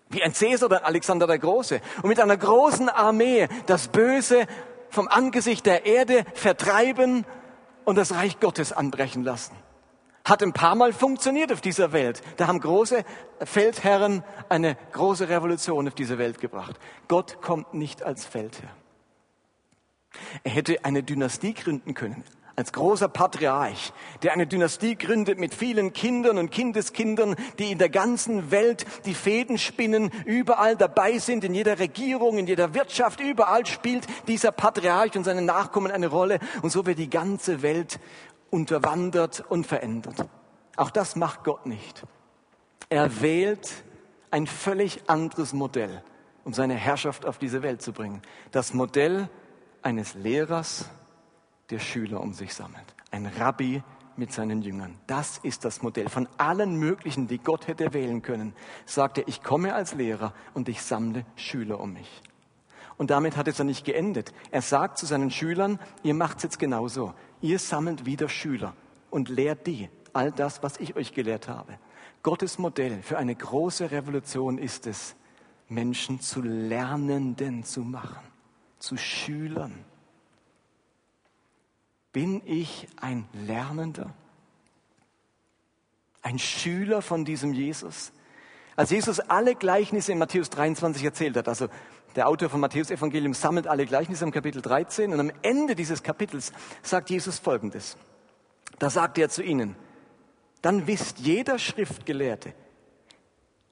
wie 0.10 0.24
ein 0.24 0.34
Cäsar 0.34 0.68
oder 0.68 0.86
Alexander 0.86 1.28
der 1.28 1.40
Große 1.40 1.82
und 2.02 2.08
mit 2.08 2.20
einer 2.20 2.38
großen 2.38 2.90
Armee 2.90 3.48
das 3.66 3.90
Böse 3.90 4.48
vom 4.90 5.08
Angesicht 5.08 5.66
der 5.66 5.86
Erde 5.86 6.24
vertreiben 6.34 7.26
und 7.88 7.96
das 7.96 8.12
Reich 8.14 8.42
Gottes 8.42 8.74
anbrechen 8.74 9.24
lassen. 9.24 9.56
Hat 10.26 10.44
ein 10.44 10.52
paar 10.52 10.76
Mal 10.76 10.92
funktioniert 10.92 11.54
auf 11.54 11.62
dieser 11.62 11.94
Welt. 11.94 12.22
Da 12.36 12.48
haben 12.48 12.60
große 12.60 13.06
Feldherren 13.40 14.26
eine 14.50 14.76
große 14.92 15.30
Revolution 15.30 15.88
auf 15.88 15.96
diese 15.96 16.18
Welt 16.18 16.42
gebracht. 16.42 16.78
Gott 17.08 17.42
kommt 17.42 17.74
nicht 17.74 18.04
als 18.04 18.26
Feldherr. 18.26 18.76
Er 20.44 20.52
hätte 20.52 20.84
eine 20.84 21.02
Dynastie 21.02 21.54
gründen 21.54 21.94
können, 21.94 22.26
als 22.58 22.74
großer 22.74 23.08
Patriarch, 23.08 23.94
der 24.24 24.34
eine 24.34 24.48
Dynastie 24.48 24.96
gründet 24.96 25.38
mit 25.38 25.54
vielen 25.54 25.94
Kindern 25.94 26.40
und 26.40 26.50
Kindeskindern, 26.50 27.36
die 27.60 27.72
in 27.72 27.78
der 27.78 27.90
ganzen 27.90 28.50
Welt 28.50 28.84
die 29.06 29.14
Fäden 29.14 29.60
spinnen, 29.60 30.10
überall 30.26 30.76
dabei 30.76 31.20
sind, 31.20 31.44
in 31.44 31.54
jeder 31.54 31.78
Regierung, 31.78 32.40
in 32.40 32.48
jeder 32.48 32.74
Wirtschaft, 32.74 33.20
überall 33.22 33.68
spielt 33.68 34.08
dieser 34.28 34.52
Patriarch 34.52 35.16
und 35.16 35.24
seine 35.24 35.44
Nachkommen 35.44 35.92
eine 35.92 36.08
Rolle 36.08 36.40
und 36.64 36.72
so 36.72 36.88
wird 36.88 36.98
die 36.98 37.12
ganze 37.12 37.62
Welt 37.62 38.00
unterwandert 38.50 39.46
und 39.48 39.68
verändert. 39.68 40.28
Auch 40.78 40.90
das 40.90 41.16
macht 41.16 41.44
Gott 41.44 41.68
nicht. 41.68 42.04
Er 42.90 43.22
wählt 43.22 43.70
ein 44.32 44.48
völlig 44.48 45.08
anderes 45.08 45.54
Modell, 45.54 46.02
um 46.44 46.54
seine 46.54 46.74
Herrschaft 46.74 47.28
auf 47.28 47.38
diese 47.38 47.62
Welt 47.62 47.84
zu 47.84 47.94
bringen. 47.94 48.24
Das 48.50 48.74
Modell 48.74 49.30
eines 49.84 50.16
Lehrers, 50.16 50.90
der 51.70 51.80
Schüler 51.80 52.22
um 52.22 52.34
sich 52.34 52.54
sammelt. 52.54 52.96
Ein 53.12 53.26
Rabbi 53.26 53.84
mit 54.16 54.34
seinen 54.34 54.62
Jüngern. 54.62 54.96
Das 55.06 55.38
ist 55.40 55.64
das 55.64 55.82
Modell. 55.82 56.10
Von 56.10 56.28
allen 56.38 56.76
möglichen, 56.76 57.28
die 57.28 57.38
Gott 57.38 57.68
hätte 57.68 57.94
wählen 57.94 58.22
können, 58.22 58.54
sagt 58.86 59.20
er, 59.20 59.28
ich 59.28 59.44
komme 59.44 59.74
als 59.74 59.94
Lehrer 59.94 60.34
und 60.54 60.70
ich 60.70 60.82
sammle 60.82 61.26
Schüler 61.36 61.80
um 61.80 61.94
mich. 61.94 62.24
Und 62.98 63.12
damit 63.12 63.38
hat 63.38 63.48
es 63.48 63.60
ja 63.60 63.64
nicht 63.64 63.86
geendet. 63.86 64.34
Er 64.50 64.64
sagt 64.64 64.98
zu 64.98 65.06
seinen 65.06 65.30
Schülern, 65.30 65.80
ihr 66.02 66.16
macht 66.16 66.38
es 66.38 66.44
jetzt 66.44 66.60
genauso. 66.60 67.14
Ihr 67.42 67.60
sammelt 67.60 68.06
wieder 68.06 68.28
Schüler 68.28 68.74
und 69.12 69.30
lehrt 69.30 69.68
die 69.68 69.90
all 70.14 70.32
das, 70.32 70.64
was 70.64 70.78
ich 70.78 70.96
euch 70.96 71.14
gelehrt 71.14 71.48
habe. 71.48 71.78
Gottes 72.24 72.58
Modell 72.58 73.04
für 73.04 73.20
eine 73.20 73.36
große 73.36 73.92
Revolution 73.92 74.58
ist 74.58 74.88
es, 74.88 75.16
Menschen 75.70 76.22
zu 76.22 76.42
Lernenden 76.42 77.64
zu 77.64 77.82
machen, 77.82 78.26
zu 78.80 78.98
Schülern. 78.98 79.86
Bin 82.18 82.42
ich 82.46 82.88
ein 83.00 83.30
Lernender? 83.46 84.12
Ein 86.24 86.40
Schüler 86.40 87.04
von 87.04 87.26
diesem 87.26 87.54
Jesus? 87.54 88.12
Als 88.76 88.90
Jesus 88.90 89.20
alle 89.20 89.54
Gleichnisse 89.54 90.14
in 90.14 90.18
Matthäus 90.18 90.50
23 90.50 91.04
erzählt 91.04 91.38
hat, 91.38 91.48
also 91.48 91.68
der 92.16 92.28
Autor 92.28 92.50
von 92.50 92.60
Matthäus 92.60 92.90
Evangelium 92.90 93.36
sammelt 93.36 93.68
alle 93.68 93.86
Gleichnisse 93.86 94.24
im 94.24 94.32
Kapitel 94.32 94.64
13 94.64 95.14
und 95.14 95.20
am 95.20 95.32
Ende 95.44 95.76
dieses 95.76 96.02
Kapitels 96.02 96.54
sagt 96.82 97.12
Jesus 97.12 97.38
Folgendes. 97.38 97.98
Da 98.80 98.90
sagt 98.90 99.20
er 99.20 99.30
zu 99.30 99.44
ihnen, 99.44 99.76
dann 100.64 100.88
wisst 100.88 101.20
jeder 101.20 101.60
Schriftgelehrte, 101.60 102.56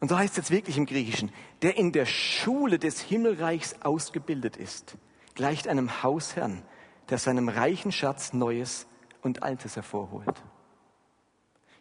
und 0.02 0.10
so 0.10 0.20
heißt 0.20 0.34
es 0.34 0.38
jetzt 0.38 0.52
wirklich 0.52 0.78
im 0.78 0.86
Griechischen, 0.86 1.32
der 1.64 1.78
in 1.78 1.92
der 1.92 2.06
Schule 2.06 2.78
des 2.78 3.02
Himmelreichs 3.02 3.78
ausgebildet 3.82 4.56
ist, 4.56 4.98
gleicht 5.34 5.68
einem 5.68 6.04
Hausherrn, 6.04 6.62
der 7.10 7.18
seinem 7.18 7.50
reichen 7.50 7.92
Schatz 7.92 8.34
Neues 8.34 8.88
und 9.22 9.44
Altes 9.44 9.76
hervorholt. 9.76 10.42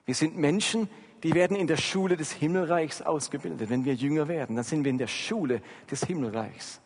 Wir 0.05 0.15
sind 0.15 0.37
Menschen, 0.37 0.89
die 1.23 1.35
werden 1.35 1.57
in 1.57 1.67
der 1.67 1.79
Schule 1.79 2.17
des 2.17 2.33
Himmelreichs 2.33 3.01
ausgebildet. 3.01 3.71
Wenn 3.71 3.85
wir 3.85 3.95
jünger 3.95 4.29
werden, 4.29 4.57
dann 4.57 4.65
sind 4.65 4.85
wir 4.85 4.91
in 4.91 4.99
der 4.99 5.07
Schule 5.07 5.63
des 5.91 6.05
Himmelreichs. 6.05 6.81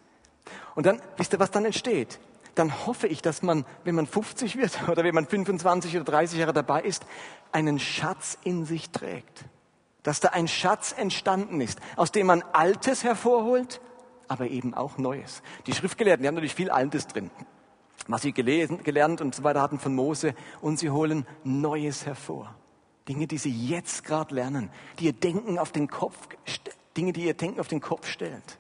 Und 0.76 0.86
dann, 0.86 1.00
wisst 1.16 1.32
ihr, 1.32 1.40
was 1.40 1.50
dann 1.50 1.64
entsteht? 1.64 2.20
Dann 2.54 2.86
hoffe 2.86 3.08
ich, 3.08 3.20
dass 3.20 3.42
man, 3.42 3.64
wenn 3.84 3.96
man 3.96 4.06
50 4.06 4.56
wird 4.56 4.88
oder 4.88 5.02
wenn 5.02 5.14
man 5.14 5.26
25 5.26 5.96
oder 5.96 6.04
30 6.04 6.38
Jahre 6.38 6.52
dabei 6.52 6.82
ist, 6.82 7.04
einen 7.50 7.78
Schatz 7.80 8.38
in 8.44 8.64
sich 8.64 8.90
trägt. 8.90 9.44
Dass 10.04 10.20
da 10.20 10.28
ein 10.28 10.46
Schatz 10.46 10.94
entstanden 10.96 11.60
ist, 11.60 11.80
aus 11.96 12.12
dem 12.12 12.28
man 12.28 12.42
Altes 12.52 13.02
hervorholt, 13.02 13.80
aber 14.28 14.46
eben 14.46 14.74
auch 14.74 14.98
Neues. 14.98 15.42
Die 15.66 15.74
Schriftgelehrten, 15.74 16.22
die 16.22 16.28
haben 16.28 16.36
natürlich 16.36 16.54
viel 16.54 16.70
Altes 16.70 17.08
drin 17.08 17.30
was 18.08 18.22
sie 18.22 18.32
gelesen, 18.32 18.82
gelernt 18.82 19.20
und 19.20 19.34
so 19.34 19.44
weiter 19.44 19.62
hatten 19.62 19.78
von 19.78 19.94
Mose 19.94 20.34
und 20.60 20.78
sie 20.78 20.90
holen 20.90 21.26
Neues 21.44 22.06
hervor. 22.06 22.54
Dinge, 23.08 23.26
die 23.26 23.38
sie 23.38 23.50
jetzt 23.50 24.04
gerade 24.04 24.34
lernen, 24.34 24.70
die 24.98 25.06
ihr 25.06 25.12
Denken 25.12 25.58
auf 25.58 25.72
den 25.72 25.88
Kopf, 25.88 26.16
Dinge, 26.96 27.12
die 27.12 27.24
ihr 27.24 27.34
Denken 27.34 27.60
auf 27.60 27.68
den 27.68 27.80
Kopf 27.80 28.06
stellt. 28.08 28.58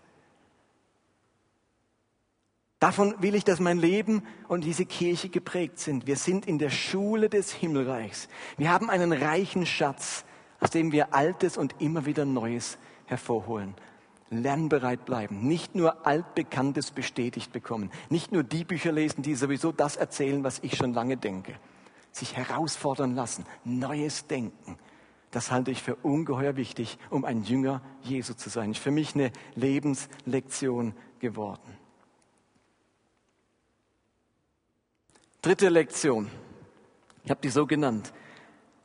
Davon 2.78 3.14
will 3.20 3.34
ich, 3.34 3.42
dass 3.42 3.58
mein 3.58 3.78
Leben 3.78 4.22
und 4.46 4.62
diese 4.62 4.86
Kirche 4.86 5.28
geprägt 5.30 5.80
sind. 5.80 6.06
Wir 6.06 6.16
sind 6.16 6.46
in 6.46 6.58
der 6.58 6.70
Schule 6.70 7.28
des 7.28 7.52
Himmelreichs. 7.52 8.28
Wir 8.56 8.70
haben 8.70 8.88
einen 8.88 9.12
reichen 9.12 9.66
Schatz, 9.66 10.24
aus 10.60 10.70
dem 10.70 10.92
wir 10.92 11.12
Altes 11.12 11.56
und 11.56 11.74
immer 11.80 12.06
wieder 12.06 12.24
Neues 12.24 12.78
hervorholen 13.06 13.74
lernbereit 14.30 15.04
bleiben, 15.04 15.46
nicht 15.46 15.74
nur 15.74 16.06
altbekanntes 16.06 16.90
bestätigt 16.90 17.52
bekommen, 17.52 17.90
nicht 18.10 18.32
nur 18.32 18.42
die 18.42 18.64
Bücher 18.64 18.92
lesen, 18.92 19.22
die 19.22 19.34
sowieso 19.34 19.72
das 19.72 19.96
erzählen, 19.96 20.44
was 20.44 20.58
ich 20.60 20.76
schon 20.76 20.92
lange 20.92 21.16
denke, 21.16 21.54
sich 22.12 22.36
herausfordern 22.36 23.14
lassen, 23.14 23.46
neues 23.64 24.26
Denken. 24.26 24.78
Das 25.30 25.50
halte 25.50 25.70
ich 25.70 25.82
für 25.82 25.94
ungeheuer 25.96 26.56
wichtig, 26.56 26.98
um 27.10 27.24
ein 27.24 27.42
Jünger 27.42 27.82
Jesu 28.02 28.34
zu 28.34 28.48
sein. 28.48 28.70
Ist 28.70 28.80
für 28.80 28.90
mich 28.90 29.14
eine 29.14 29.30
Lebenslektion 29.56 30.94
geworden. 31.18 31.76
Dritte 35.42 35.68
Lektion. 35.68 36.30
Ich 37.24 37.30
habe 37.30 37.40
die 37.42 37.50
so 37.50 37.66
genannt. 37.66 38.12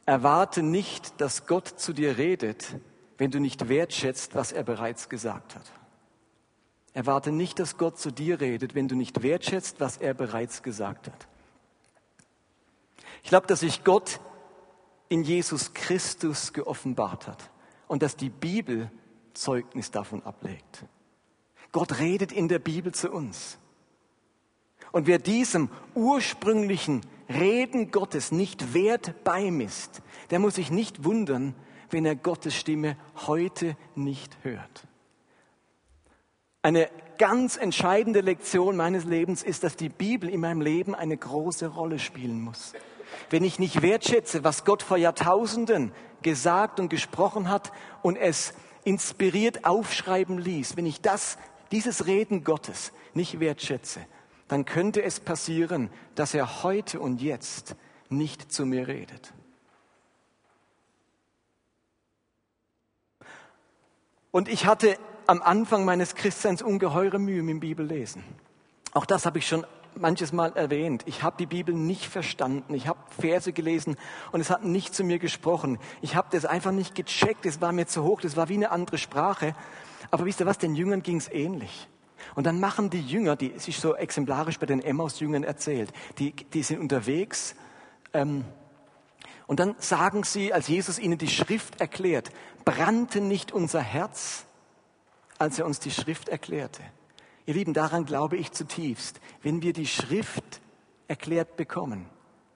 Erwarte 0.06 0.64
nicht, 0.64 1.20
dass 1.22 1.48
Gott 1.48 1.68
zu 1.68 1.94
dir 1.94 2.18
redet, 2.18 2.76
wenn 3.24 3.32
du 3.32 3.40
nicht 3.40 3.70
wertschätzt, 3.70 4.36
was 4.36 4.52
er 4.52 4.64
bereits 4.64 5.08
gesagt 5.08 5.56
hat. 5.56 5.72
Erwarte 6.92 7.32
nicht, 7.32 7.58
dass 7.58 7.78
Gott 7.78 7.98
zu 7.98 8.12
dir 8.12 8.42
redet, 8.42 8.76
wenn 8.76 8.90
du 8.90 8.96
nicht 8.96 9.24
wertschätzt, 9.24 9.80
was 9.80 9.96
er 9.96 10.14
bereits 10.14 10.62
gesagt 10.62 11.08
hat. 11.08 11.28
Ich 13.24 13.30
glaube, 13.30 13.48
dass 13.48 13.62
sich 13.62 13.86
Gott 13.86 14.20
in 15.08 15.24
Jesus 15.24 15.74
Christus 15.74 16.52
geoffenbart 16.52 17.28
hat 17.28 17.50
und 17.88 18.04
dass 18.04 18.18
die 18.18 18.28
Bibel 18.28 18.92
Zeugnis 19.34 19.90
davon 19.90 20.22
ablegt. 20.24 20.84
Gott 21.72 22.00
redet 22.00 22.34
in 22.34 22.50
der 22.50 22.60
Bibel 22.60 22.94
zu 22.94 23.10
uns. 23.10 23.58
Und 24.92 25.08
wer 25.08 25.18
diesem 25.18 25.70
ursprünglichen 25.96 27.00
Reden 27.30 27.90
Gottes 27.90 28.34
nicht 28.34 28.74
Wert 28.74 29.24
beimisst, 29.24 30.02
der 30.30 30.40
muss 30.40 30.56
sich 30.56 30.72
nicht 30.72 31.06
wundern, 31.06 31.56
wenn 31.94 32.06
er 32.06 32.16
Gottes 32.16 32.56
Stimme 32.56 32.98
heute 33.28 33.78
nicht 33.96 34.38
hört. 34.44 34.88
Eine 36.62 36.90
ganz 37.18 37.58
entscheidende 37.58 38.22
Lektion 38.22 38.76
meines 38.76 39.06
Lebens 39.06 39.44
ist, 39.44 39.64
dass 39.64 39.76
die 39.76 39.90
Bibel 39.90 40.30
in 40.30 40.40
meinem 40.40 40.62
Leben 40.62 40.96
eine 40.96 41.16
große 41.16 41.68
Rolle 41.68 42.00
spielen 42.00 42.42
muss. 42.42 42.74
Wenn 43.30 43.44
ich 43.44 43.60
nicht 43.60 43.82
wertschätze, 43.82 44.44
was 44.44 44.66
Gott 44.66 44.82
vor 44.82 44.98
Jahrtausenden 44.98 45.92
gesagt 46.22 46.80
und 46.80 46.90
gesprochen 46.90 47.50
hat 47.50 47.72
und 48.02 48.16
es 48.16 48.54
inspiriert 48.84 49.66
aufschreiben 49.66 50.38
ließ, 50.38 50.78
wenn 50.78 50.86
ich 50.86 51.02
das, 51.02 51.38
dieses 51.72 52.08
Reden 52.08 52.44
Gottes 52.44 52.92
nicht 53.14 53.40
wertschätze, 53.40 54.00
dann 54.48 54.66
könnte 54.66 55.04
es 55.04 55.20
passieren, 55.20 55.90
dass 56.16 56.34
er 56.34 56.64
heute 56.64 57.00
und 57.00 57.22
jetzt 57.22 57.76
nicht 58.10 58.52
zu 58.52 58.66
mir 58.66 58.88
redet. 58.88 59.34
Und 64.34 64.50
ich 64.50 64.66
hatte 64.66 64.98
am 65.28 65.44
Anfang 65.44 65.86
meines 65.86 66.16
Christseins 66.16 66.64
ungeheure 66.64 67.20
Mühe 67.20 67.44
mit 67.44 67.52
dem 67.52 67.60
Bibellesen. 67.60 68.24
Auch 68.92 69.06
das 69.06 69.28
habe 69.28 69.38
ich 69.38 69.48
schon 69.48 69.64
manches 69.94 70.34
Mal 70.34 70.54
erwähnt. 70.58 71.04
Ich 71.06 71.22
habe 71.22 71.36
die 71.38 71.46
Bibel 71.46 71.76
nicht 71.76 72.08
verstanden. 72.08 72.74
Ich 72.74 72.88
habe 72.88 72.98
Verse 73.20 73.54
gelesen 73.54 73.96
und 74.32 74.42
es 74.42 74.50
hat 74.50 74.66
nicht 74.66 74.96
zu 74.96 75.04
mir 75.04 75.20
gesprochen. 75.20 75.78
Ich 76.02 76.16
habe 76.16 76.30
das 76.32 76.46
einfach 76.46 76.72
nicht 76.72 76.96
gecheckt. 76.96 77.46
Es 77.46 77.62
war 77.62 77.74
mir 77.74 77.86
zu 77.86 78.04
hoch. 78.04 78.22
Das 78.22 78.36
war 78.36 78.50
wie 78.50 78.56
eine 78.56 78.72
andere 78.72 78.98
Sprache. 78.98 79.54
Aber 80.10 80.26
wisst 80.26 80.40
ihr 80.40 80.48
was? 80.48 80.58
Den 80.58 80.74
Jüngern 80.74 81.04
ging 81.04 81.18
es 81.18 81.32
ähnlich. 81.32 81.88
Und 82.34 82.48
dann 82.48 82.60
machen 82.60 82.90
die 82.90 83.02
Jünger, 83.02 83.36
die 83.36 83.60
sich 83.60 83.80
so 83.80 83.94
exemplarisch 83.94 84.58
bei 84.58 84.66
den 84.66 84.82
Emmaus-Jüngern 84.82 85.44
erzählt, 85.44 85.94
die, 86.18 86.32
die 86.32 86.64
sind 86.64 86.80
unterwegs. 86.80 87.54
Ähm, 88.14 88.46
und 89.54 89.60
dann 89.60 89.76
sagen 89.78 90.24
sie, 90.24 90.52
als 90.52 90.68
Jesus 90.68 90.98
ihnen 90.98 91.20
die 91.20 91.28
Schrift 91.28 91.80
erklärt, 91.80 92.32
brannte 92.66 93.22
nicht 93.22 93.52
unser 93.52 93.82
Herz, 93.82 94.46
als 95.38 95.60
er 95.60 95.68
uns 95.68 95.80
die 95.80 95.92
Schrift 95.92 96.28
erklärte. 96.28 96.82
Ihr 97.46 97.54
Lieben, 97.54 97.76
daran 97.76 98.06
glaube 98.06 98.36
ich 98.36 98.52
zutiefst. 98.52 99.22
Wenn 99.44 99.62
wir 99.62 99.74
die 99.74 99.86
Schrift 99.86 100.60
erklärt 101.08 101.56
bekommen, 101.56 102.08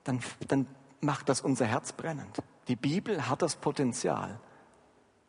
dann, 0.05 0.21
dann 0.47 0.65
macht 0.99 1.29
das 1.29 1.41
unser 1.41 1.67
Herz 1.67 1.91
brennend. 1.91 2.39
Die 2.67 2.75
Bibel 2.75 3.29
hat 3.29 3.43
das 3.43 3.57
Potenzial, 3.57 4.39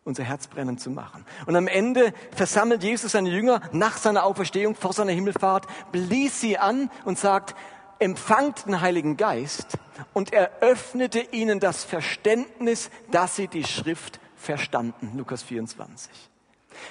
unser 0.05 0.25
Herz 0.25 0.47
brennend 0.47 0.81
zu 0.81 0.89
machen. 0.89 1.27
Und 1.45 1.55
am 1.55 1.67
Ende 1.67 2.15
versammelt 2.31 2.83
Jesus 2.83 3.13
seine 3.13 3.29
Jünger 3.29 3.61
nach 3.73 3.99
seiner 3.99 4.25
Auferstehung 4.25 4.75
vor 4.75 4.95
seiner 4.95 5.13
Himmelfahrt, 5.13 5.67
blies 5.93 6.41
sie 6.41 6.57
an 6.57 6.91
und 7.05 7.19
sagt, 7.19 7.55
empfangt 7.99 8.67
den 8.67 8.81
Heiligen 8.81 9.17
Geist 9.17 9.79
und 10.13 10.33
eröffnete 10.33 11.21
ihnen 11.21 11.61
das 11.61 11.85
Verständnis, 11.85 12.91
dass 13.11 13.37
sie 13.37 13.49
die 13.49 13.65
Schrift 13.65 14.21
verstanden. 14.37 15.13
Lukas 15.17 15.43
24. 15.43 16.11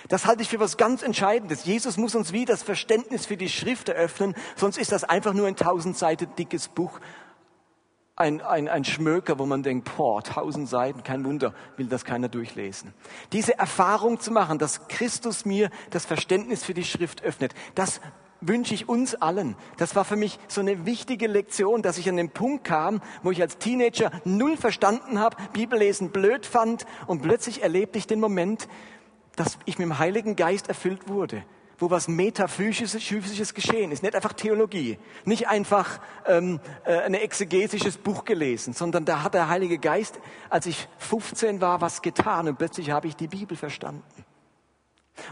Das 0.09 0.25
halte 0.25 0.41
ich 0.41 0.49
für 0.49 0.59
was 0.59 0.77
ganz 0.77 1.01
Entscheidendes. 1.01 1.65
Jesus 1.65 1.97
muss 1.97 2.15
uns 2.15 2.33
wie 2.33 2.45
das 2.45 2.63
Verständnis 2.63 3.25
für 3.25 3.37
die 3.37 3.49
Schrift 3.49 3.89
eröffnen, 3.89 4.35
sonst 4.55 4.77
ist 4.77 4.91
das 4.91 5.03
einfach 5.03 5.33
nur 5.33 5.47
ein 5.47 5.55
tausend 5.55 5.97
Seiten 5.97 6.27
dickes 6.37 6.67
Buch, 6.67 6.99
ein, 8.17 8.41
ein, 8.41 8.67
ein 8.67 8.83
Schmöker, 8.83 9.37
wo 9.37 9.45
man 9.45 9.61
denkt, 9.61 9.95
boah, 9.95 10.23
tausend 10.23 10.67
Seiten, 10.67 11.03
kein 11.03 11.23
Wunder, 11.23 11.53
will 11.77 11.85
das 11.85 12.03
keiner 12.03 12.29
durchlesen. 12.29 12.93
Diese 13.31 13.57
Erfahrung 13.57 14.19
zu 14.19 14.31
machen, 14.31 14.57
dass 14.57 14.87
Christus 14.87 15.45
mir 15.45 15.69
das 15.91 16.05
Verständnis 16.05 16.63
für 16.63 16.73
die 16.73 16.83
Schrift 16.83 17.23
öffnet, 17.23 17.53
das 17.75 18.01
wünsche 18.41 18.73
ich 18.73 18.87
uns 18.87 19.15
allen. 19.15 19.55
Das 19.77 19.95
war 19.95 20.05
für 20.05 20.15
mich 20.15 20.39
so 20.47 20.61
eine 20.61 20.85
wichtige 20.85 21.27
Lektion, 21.27 21.81
dass 21.81 21.97
ich 21.97 22.09
an 22.09 22.17
den 22.17 22.29
Punkt 22.29 22.63
kam, 22.63 23.01
wo 23.23 23.31
ich 23.31 23.41
als 23.41 23.57
Teenager 23.57 24.11
null 24.25 24.57
verstanden 24.57 25.19
habe, 25.19 25.37
Bibellesen 25.53 26.09
blöd 26.09 26.45
fand 26.45 26.85
und 27.07 27.21
plötzlich 27.21 27.63
erlebte 27.63 27.97
ich 27.97 28.07
den 28.07 28.19
Moment, 28.19 28.67
dass 29.35 29.57
ich 29.65 29.77
mit 29.77 29.85
dem 29.85 29.99
Heiligen 29.99 30.35
Geist 30.35 30.67
erfüllt 30.67 31.07
wurde, 31.07 31.43
wo 31.77 31.91
was 31.91 32.07
metaphysisches 32.07 33.53
geschehen 33.53 33.91
ist, 33.91 34.01
nicht 34.01 34.15
einfach 34.15 34.33
Theologie, 34.33 34.97
nicht 35.25 35.47
einfach 35.47 35.99
ähm, 36.25 36.59
äh, 36.85 36.97
ein 37.01 37.13
exegetisches 37.13 37.97
Buch 37.97 38.25
gelesen, 38.25 38.73
sondern 38.73 39.05
da 39.05 39.23
hat 39.23 39.35
der 39.35 39.47
Heilige 39.47 39.77
Geist, 39.77 40.19
als 40.49 40.65
ich 40.65 40.87
15 40.97 41.61
war, 41.61 41.81
was 41.81 42.01
getan 42.01 42.47
und 42.47 42.57
plötzlich 42.57 42.89
habe 42.89 43.07
ich 43.07 43.15
die 43.15 43.27
Bibel 43.27 43.55
verstanden. 43.55 44.16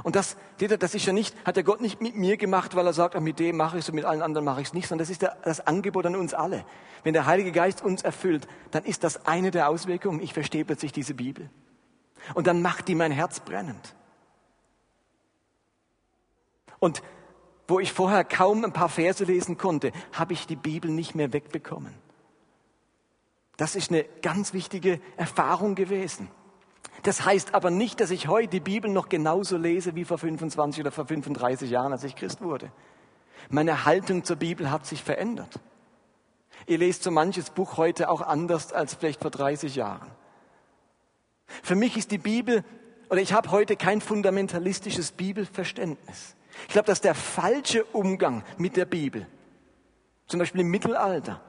Und 0.03 0.15
das, 0.15 0.37
das 0.57 0.95
ist 0.95 1.05
ja 1.05 1.13
nicht, 1.13 1.35
hat 1.45 1.55
der 1.55 1.63
Gott 1.63 1.81
nicht 1.81 2.01
mit 2.01 2.15
mir 2.15 2.37
gemacht, 2.37 2.75
weil 2.75 2.85
er 2.85 2.93
sagt, 2.93 3.19
mit 3.19 3.39
dem 3.39 3.57
mache 3.57 3.77
ich 3.77 3.83
es 3.83 3.89
und 3.89 3.95
mit 3.95 4.05
allen 4.05 4.21
anderen 4.21 4.45
mache 4.45 4.61
ich 4.61 4.67
es 4.67 4.73
nicht, 4.73 4.87
sondern 4.87 5.07
das 5.07 5.09
ist 5.09 5.23
das 5.23 5.65
Angebot 5.65 6.05
an 6.05 6.15
uns 6.15 6.33
alle. 6.33 6.65
Wenn 7.03 7.13
der 7.13 7.25
Heilige 7.25 7.51
Geist 7.51 7.83
uns 7.83 8.01
erfüllt, 8.01 8.47
dann 8.71 8.83
ist 8.83 9.03
das 9.03 9.25
eine 9.27 9.51
der 9.51 9.69
Auswirkungen. 9.69 10.21
Ich 10.21 10.33
verstehe 10.33 10.65
plötzlich 10.65 10.91
diese 10.91 11.13
Bibel. 11.13 11.49
Und 12.33 12.47
dann 12.47 12.61
macht 12.61 12.87
die 12.87 12.95
mein 12.95 13.11
Herz 13.11 13.39
brennend. 13.39 13.95
Und 16.79 17.03
wo 17.67 17.79
ich 17.79 17.93
vorher 17.93 18.23
kaum 18.23 18.63
ein 18.63 18.73
paar 18.73 18.89
Verse 18.89 19.23
lesen 19.23 19.57
konnte, 19.57 19.91
habe 20.13 20.33
ich 20.33 20.47
die 20.47 20.55
Bibel 20.55 20.91
nicht 20.91 21.15
mehr 21.15 21.33
wegbekommen. 21.33 21.93
Das 23.57 23.75
ist 23.75 23.89
eine 23.91 24.03
ganz 24.21 24.53
wichtige 24.53 24.99
Erfahrung 25.17 25.75
gewesen. 25.75 26.29
Das 27.05 27.23
heißt 27.23 27.53
aber 27.53 27.69
nicht, 27.69 28.01
dass 28.01 28.09
ich 28.09 28.27
heute 28.27 28.47
die 28.47 28.59
Bibel 28.59 28.89
noch 28.89 29.09
genauso 29.09 29.57
lese 29.57 29.93
wie 29.93 30.05
vor 30.05 30.17
25 30.17 30.81
oder 30.81 30.91
vor 30.91 31.05
35 31.05 31.69
Jahren, 31.69 31.91
als 31.91 32.03
ich 32.03 32.15
Christ 32.15 32.41
wurde. 32.41 32.71
Meine 33.49 33.85
Haltung 33.85 34.23
zur 34.23 34.37
Bibel 34.37 34.71
hat 34.71 34.87
sich 34.87 35.03
verändert. 35.03 35.59
Ihr 36.65 36.79
lest 36.79 37.03
so 37.03 37.11
manches 37.11 37.51
Buch 37.51 37.77
heute 37.77 38.09
auch 38.09 38.21
anders 38.21 38.73
als 38.73 38.95
vielleicht 38.95 39.21
vor 39.21 39.29
30 39.29 39.75
Jahren. 39.75 40.09
Für 41.61 41.75
mich 41.75 41.95
ist 41.95 42.09
die 42.09 42.17
Bibel, 42.17 42.63
oder 43.11 43.21
ich 43.21 43.33
habe 43.33 43.51
heute 43.51 43.75
kein 43.75 44.01
fundamentalistisches 44.01 45.11
Bibelverständnis. 45.11 46.35
Ich 46.63 46.73
glaube, 46.73 46.87
dass 46.87 47.01
der 47.01 47.13
falsche 47.13 47.85
Umgang 47.85 48.43
mit 48.57 48.77
der 48.77 48.85
Bibel, 48.85 49.27
zum 50.25 50.39
Beispiel 50.39 50.61
im 50.61 50.71
Mittelalter, 50.71 51.39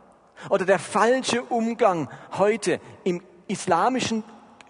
oder 0.51 0.67
der 0.67 0.79
falsche 0.79 1.43
Umgang 1.45 2.11
heute 2.37 2.79
im 3.05 3.23
islamischen 3.49 4.23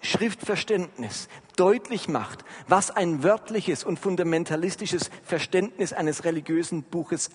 Schriftverständnis 0.06 1.28
deutlich 1.56 2.08
macht, 2.08 2.44
was 2.68 2.90
ein 2.90 3.22
wörtliches 3.22 3.84
und 3.84 3.98
fundamentalistisches 3.98 5.10
Verständnis 5.22 5.92
eines 5.92 6.24
religiösen 6.24 6.82
Buches 6.82 7.30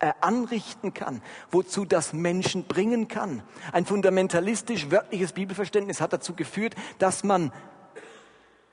äh, 0.00 0.12
anrichten 0.20 0.94
kann, 0.94 1.22
wozu 1.50 1.84
das 1.84 2.12
Menschen 2.12 2.64
bringen 2.64 3.08
kann. 3.08 3.42
Ein 3.72 3.86
fundamentalistisch 3.86 4.90
wörtliches 4.90 5.32
Bibelverständnis 5.32 6.00
hat 6.00 6.12
dazu 6.12 6.34
geführt, 6.34 6.74
dass 6.98 7.24
man 7.24 7.52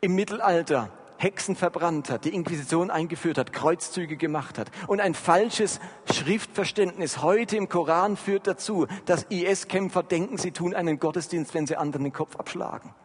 im 0.02 0.16
Mittelalter 0.16 0.90
Hexen 1.18 1.56
verbrannt 1.56 2.10
hat, 2.10 2.26
die 2.26 2.34
Inquisition 2.34 2.90
eingeführt 2.90 3.38
hat, 3.38 3.54
Kreuzzüge 3.54 4.18
gemacht 4.18 4.58
hat. 4.58 4.72
Und 4.88 5.00
ein 5.00 5.14
falsches 5.14 5.80
Schriftverständnis 6.12 7.22
heute 7.22 7.58
im 7.58 7.70
Koran 7.70 8.18
führt 8.18 8.48
dazu, 8.48 8.88
dass 9.06 9.28
IS-Kämpfer 9.30 10.02
denken, 10.02 10.40
sie 10.40 10.52
tun 10.52 10.74
einen 10.74 11.00
Gottesdienst, 11.00 11.54
wenn 11.54 11.68
sie 11.68 11.78
anderen 11.78 12.06
den 12.06 12.14
Kopf 12.14 12.38
abschlagen. 12.38 12.96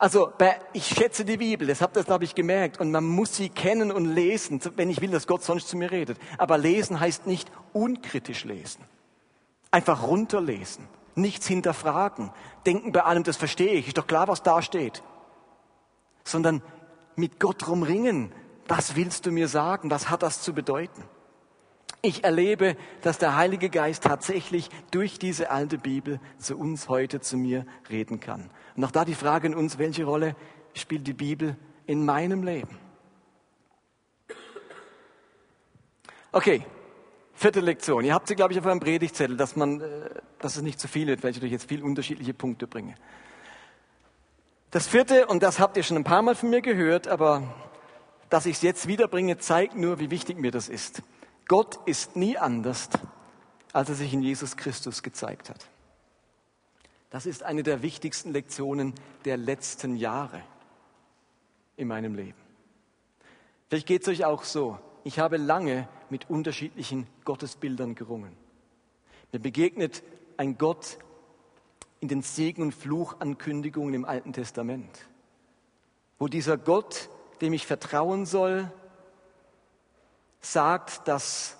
Also 0.00 0.32
ich 0.72 0.86
schätze 0.86 1.26
die 1.26 1.36
Bibel, 1.36 1.68
das 1.68 1.82
habt 1.82 1.94
ihr, 1.94 2.04
glaube 2.04 2.24
ich, 2.24 2.34
gemerkt. 2.34 2.80
Und 2.80 2.90
man 2.90 3.04
muss 3.04 3.36
sie 3.36 3.50
kennen 3.50 3.92
und 3.92 4.06
lesen, 4.06 4.58
wenn 4.76 4.88
ich 4.88 5.02
will, 5.02 5.10
dass 5.10 5.26
Gott 5.26 5.44
sonst 5.44 5.68
zu 5.68 5.76
mir 5.76 5.90
redet. 5.90 6.18
Aber 6.38 6.56
lesen 6.56 6.98
heißt 6.98 7.26
nicht 7.26 7.52
unkritisch 7.74 8.44
lesen. 8.44 8.82
Einfach 9.70 10.02
runterlesen, 10.04 10.88
nichts 11.16 11.46
hinterfragen, 11.46 12.32
denken 12.64 12.92
bei 12.92 13.04
allem, 13.04 13.24
das 13.24 13.36
verstehe 13.36 13.74
ich, 13.74 13.88
ist 13.88 13.98
doch 13.98 14.06
klar, 14.06 14.26
was 14.26 14.42
da 14.42 14.62
steht. 14.62 15.02
Sondern 16.24 16.62
mit 17.14 17.38
Gott 17.38 17.68
rumringen, 17.68 18.32
was 18.68 18.96
willst 18.96 19.26
du 19.26 19.32
mir 19.32 19.48
sagen, 19.48 19.90
was 19.90 20.08
hat 20.08 20.22
das 20.22 20.40
zu 20.40 20.54
bedeuten? 20.54 21.04
Ich 22.02 22.24
erlebe, 22.24 22.76
dass 23.02 23.18
der 23.18 23.36
Heilige 23.36 23.68
Geist 23.68 24.04
tatsächlich 24.04 24.70
durch 24.90 25.18
diese 25.18 25.50
alte 25.50 25.76
Bibel 25.76 26.18
zu 26.38 26.56
uns 26.56 26.88
heute, 26.88 27.20
zu 27.20 27.36
mir 27.36 27.66
reden 27.90 28.20
kann. 28.20 28.50
Und 28.74 28.84
auch 28.84 28.90
da 28.90 29.04
die 29.04 29.14
Frage 29.14 29.48
an 29.48 29.54
uns, 29.54 29.78
welche 29.78 30.04
Rolle 30.04 30.34
spielt 30.72 31.06
die 31.06 31.12
Bibel 31.12 31.56
in 31.86 32.04
meinem 32.04 32.42
Leben? 32.42 32.78
Okay, 36.32 36.64
vierte 37.34 37.60
Lektion. 37.60 38.04
Ihr 38.04 38.14
habt 38.14 38.28
sie, 38.28 38.36
glaube 38.36 38.52
ich, 38.52 38.58
auf 38.58 38.64
eurem 38.64 38.80
Predigtzettel, 38.80 39.36
dass, 39.36 39.56
man, 39.56 39.80
äh, 39.80 40.10
dass 40.38 40.56
es 40.56 40.62
nicht 40.62 40.80
zu 40.80 40.88
viel 40.88 41.08
wird, 41.08 41.22
weil 41.22 41.32
ich 41.32 41.42
euch 41.42 41.50
jetzt 41.50 41.68
viele 41.68 41.84
unterschiedliche 41.84 42.32
Punkte 42.32 42.66
bringe. 42.66 42.94
Das 44.70 44.86
vierte, 44.86 45.26
und 45.26 45.42
das 45.42 45.58
habt 45.58 45.76
ihr 45.76 45.82
schon 45.82 45.96
ein 45.96 46.04
paar 46.04 46.22
Mal 46.22 46.36
von 46.36 46.48
mir 46.48 46.62
gehört, 46.62 47.08
aber 47.08 47.42
dass 48.28 48.46
ich 48.46 48.56
es 48.56 48.62
jetzt 48.62 48.86
wiederbringe, 48.86 49.38
zeigt 49.38 49.74
nur, 49.74 49.98
wie 49.98 50.10
wichtig 50.10 50.38
mir 50.38 50.52
das 50.52 50.68
ist. 50.68 51.02
Gott 51.50 51.80
ist 51.84 52.14
nie 52.14 52.38
anders, 52.38 52.88
als 53.72 53.88
er 53.88 53.96
sich 53.96 54.14
in 54.14 54.22
Jesus 54.22 54.56
Christus 54.56 55.02
gezeigt 55.02 55.50
hat. 55.50 55.66
Das 57.10 57.26
ist 57.26 57.42
eine 57.42 57.64
der 57.64 57.82
wichtigsten 57.82 58.30
Lektionen 58.30 58.94
der 59.24 59.36
letzten 59.36 59.96
Jahre 59.96 60.44
in 61.76 61.88
meinem 61.88 62.14
Leben. 62.14 62.38
Vielleicht 63.68 63.88
geht 63.88 64.02
es 64.02 64.08
euch 64.08 64.24
auch 64.24 64.44
so. 64.44 64.78
Ich 65.02 65.18
habe 65.18 65.38
lange 65.38 65.88
mit 66.08 66.30
unterschiedlichen 66.30 67.08
Gottesbildern 67.24 67.96
gerungen. 67.96 68.36
Mir 69.32 69.40
begegnet 69.40 70.04
ein 70.36 70.56
Gott 70.56 70.98
in 71.98 72.06
den 72.06 72.22
Segen- 72.22 72.62
und 72.62 72.74
Fluchankündigungen 72.76 73.94
im 73.94 74.04
Alten 74.04 74.32
Testament, 74.32 75.08
wo 76.16 76.28
dieser 76.28 76.56
Gott, 76.56 77.10
dem 77.40 77.52
ich 77.54 77.66
vertrauen 77.66 78.24
soll, 78.24 78.70
sagt, 80.40 81.06
dass 81.08 81.56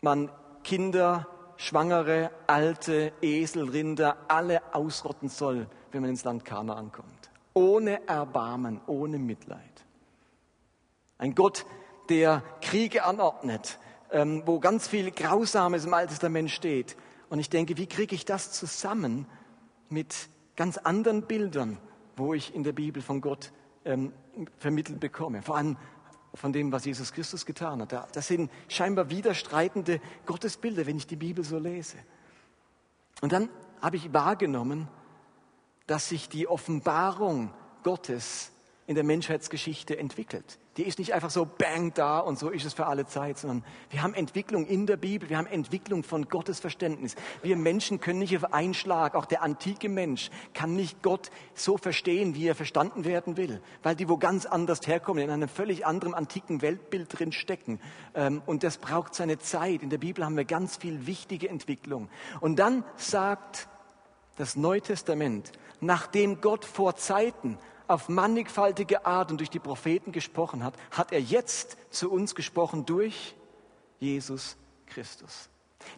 man 0.00 0.30
Kinder, 0.62 1.26
Schwangere, 1.56 2.30
Alte, 2.46 3.12
Esel, 3.22 3.70
Rinder, 3.70 4.16
alle 4.28 4.74
ausrotten 4.74 5.28
soll, 5.28 5.66
wenn 5.90 6.02
man 6.02 6.10
ins 6.10 6.24
Land 6.24 6.44
Kana 6.44 6.74
ankommt. 6.74 7.30
Ohne 7.54 8.06
Erbarmen, 8.06 8.80
ohne 8.86 9.18
Mitleid. 9.18 9.60
Ein 11.18 11.34
Gott, 11.34 11.64
der 12.10 12.42
Kriege 12.60 13.04
anordnet, 13.04 13.78
ähm, 14.10 14.42
wo 14.44 14.60
ganz 14.60 14.86
viel 14.86 15.10
Grausames 15.10 15.84
im 15.86 15.94
Alten 15.94 16.10
Testament 16.10 16.50
steht. 16.50 16.96
Und 17.30 17.38
ich 17.38 17.48
denke, 17.48 17.76
wie 17.78 17.86
kriege 17.86 18.14
ich 18.14 18.24
das 18.24 18.52
zusammen 18.52 19.26
mit 19.88 20.28
ganz 20.56 20.78
anderen 20.78 21.22
Bildern, 21.22 21.78
wo 22.16 22.34
ich 22.34 22.54
in 22.54 22.64
der 22.64 22.72
Bibel 22.72 23.02
von 23.02 23.20
Gott 23.20 23.52
ähm, 23.84 24.12
vermittelt 24.58 25.00
bekomme. 25.00 25.42
Vor 25.42 25.56
allem 25.56 25.76
von 26.36 26.52
dem, 26.52 26.70
was 26.72 26.84
Jesus 26.84 27.12
Christus 27.12 27.46
getan 27.46 27.80
hat. 27.80 28.14
Das 28.14 28.28
sind 28.28 28.50
scheinbar 28.68 29.10
widerstreitende 29.10 30.00
Gottesbilder, 30.26 30.86
wenn 30.86 30.96
ich 30.96 31.06
die 31.06 31.16
Bibel 31.16 31.44
so 31.44 31.58
lese. 31.58 31.96
Und 33.20 33.32
dann 33.32 33.48
habe 33.80 33.96
ich 33.96 34.12
wahrgenommen, 34.12 34.88
dass 35.86 36.08
sich 36.08 36.28
die 36.28 36.48
Offenbarung 36.48 37.52
Gottes 37.82 38.52
in 38.86 38.94
der 38.94 39.04
Menschheitsgeschichte 39.04 39.98
entwickelt. 39.98 40.58
Die 40.76 40.84
ist 40.84 40.98
nicht 40.98 41.14
einfach 41.14 41.30
so 41.30 41.46
bang 41.46 41.92
da 41.94 42.20
und 42.20 42.38
so 42.38 42.50
ist 42.50 42.64
es 42.64 42.74
für 42.74 42.86
alle 42.86 43.06
Zeit, 43.06 43.38
sondern 43.38 43.64
wir 43.90 44.02
haben 44.02 44.14
Entwicklung 44.14 44.66
in 44.66 44.86
der 44.86 44.96
Bibel, 44.96 45.28
wir 45.28 45.38
haben 45.38 45.46
Entwicklung 45.46 46.04
von 46.04 46.28
Gottes 46.28 46.60
Verständnis. 46.60 47.16
Wir 47.42 47.56
Menschen 47.56 47.98
können 47.98 48.20
nicht 48.20 48.36
auf 48.36 48.52
einen 48.52 48.74
Schlag, 48.74 49.14
auch 49.14 49.24
der 49.24 49.42
antike 49.42 49.88
Mensch 49.88 50.30
kann 50.54 50.76
nicht 50.76 51.02
Gott 51.02 51.30
so 51.54 51.78
verstehen, 51.78 52.34
wie 52.34 52.46
er 52.46 52.54
verstanden 52.54 53.04
werden 53.04 53.36
will, 53.36 53.60
weil 53.82 53.96
die 53.96 54.08
wo 54.08 54.18
ganz 54.18 54.46
anders 54.46 54.86
herkommen, 54.86 55.24
in 55.24 55.30
einem 55.30 55.48
völlig 55.48 55.84
anderen 55.84 56.14
antiken 56.14 56.62
Weltbild 56.62 57.18
drin 57.18 57.32
stecken. 57.32 57.80
Ähm, 58.14 58.42
und 58.46 58.62
das 58.62 58.78
braucht 58.78 59.14
seine 59.14 59.38
Zeit. 59.38 59.82
In 59.82 59.90
der 59.90 59.98
Bibel 59.98 60.24
haben 60.24 60.36
wir 60.36 60.44
ganz 60.44 60.76
viel 60.76 61.06
wichtige 61.06 61.48
Entwicklung. 61.48 62.08
Und 62.40 62.58
dann 62.58 62.84
sagt 62.96 63.68
das 64.36 64.54
Neue 64.54 64.82
Testament, 64.82 65.50
nachdem 65.80 66.40
Gott 66.40 66.64
vor 66.64 66.96
Zeiten 66.96 67.58
auf 67.88 68.08
mannigfaltige 68.08 69.06
Art 69.06 69.30
und 69.30 69.38
durch 69.38 69.50
die 69.50 69.58
Propheten 69.58 70.12
gesprochen 70.12 70.64
hat, 70.64 70.74
hat 70.90 71.12
er 71.12 71.20
jetzt 71.20 71.76
zu 71.90 72.10
uns 72.10 72.34
gesprochen 72.34 72.86
durch 72.86 73.34
Jesus 73.98 74.56
Christus. 74.86 75.48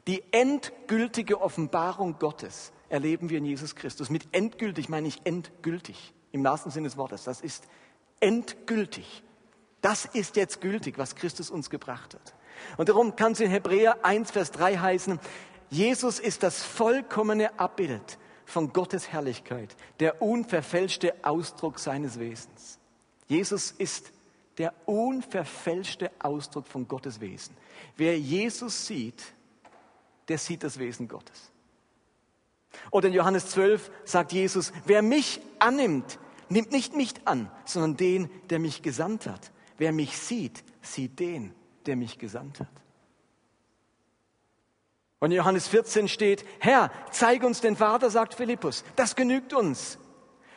Die 0.07 0.23
endgültige 0.33 1.41
Offenbarung 1.41 2.19
Gottes 2.19 2.73
erleben 2.89 3.31
wir 3.31 3.39
in 3.39 3.45
Jesus 3.45 3.75
Christus. 3.75 4.11
Mit 4.11 4.29
endgültig 4.33 4.89
meine 4.89 5.09
ich 5.09 5.21
endgültig 5.25 6.15
im 6.33 6.45
wahrsten 6.45 6.71
Sinne 6.71 6.89
des 6.89 6.97
Wortes. 6.97 7.25
Das 7.25 7.41
ist 7.41 7.65
endgültig. 8.21 9.23
Das 9.81 10.05
ist 10.05 10.37
jetzt 10.37 10.61
gültig, 10.61 10.99
was 10.99 11.15
Christus 11.15 11.51
uns 11.51 11.71
gebracht 11.71 12.15
hat. 12.15 12.35
Und 12.77 12.89
darum 12.89 13.15
kann 13.17 13.33
es 13.33 13.41
in 13.41 13.51
Hebräer 13.51 14.05
1, 14.05 14.33
Vers 14.33 14.51
3 14.51 14.77
heißen, 14.77 15.21
Jesus 15.71 16.19
ist 16.19 16.43
das 16.43 16.63
vollkommene 16.63 17.59
Abbild 17.59 18.19
von 18.49 18.73
Gottes 18.73 19.09
Herrlichkeit, 19.13 19.77
der 20.01 20.23
unverfälschte 20.23 21.15
Ausdruck 21.23 21.79
seines 21.79 22.19
Wesens. 22.19 22.79
Jesus 23.27 23.73
ist 23.73 24.11
der 24.57 24.73
unverfälschte 24.87 26.11
Ausdruck 26.19 26.67
von 26.67 26.89
Gottes 26.89 27.21
Wesen. 27.21 27.55
Wer 27.97 28.19
Jesus 28.19 28.87
sieht, 28.87 29.23
der 30.29 30.39
sieht 30.39 30.65
das 30.65 30.79
Wesen 30.79 31.09
Gottes. 31.09 31.53
Oder 32.91 33.09
in 33.09 33.15
Johannes 33.15 33.51
12 33.51 33.91
sagt 34.05 34.33
Jesus, 34.33 34.73
wer 34.87 35.03
mich 35.03 35.41
annimmt, 35.59 36.19
nimmt 36.49 36.73
nicht 36.73 36.97
mich 36.97 37.15
an, 37.27 37.51
sondern 37.67 37.97
den, 37.99 38.31
der 38.49 38.59
mich 38.59 38.81
gesandt 38.81 39.27
hat. 39.27 39.53
Wer 39.77 39.93
mich 39.93 40.17
sieht, 40.19 40.65
sieht 40.81 41.21
den, 41.21 41.55
der 41.85 41.97
mich 41.97 42.19
gesandt 42.19 42.61
hat. 42.61 42.73
Und 45.21 45.33
in 45.33 45.37
Johannes 45.39 45.67
14 45.69 46.09
steht, 46.09 46.45
Herr, 46.61 46.91
zeig 47.11 47.43
uns 47.43 47.61
den 47.61 47.77
Vater, 47.77 48.11
sagt 48.11 48.35
Philippus. 48.35 48.85
Das 48.97 49.17
genügt 49.17 49.53
uns. 49.53 49.99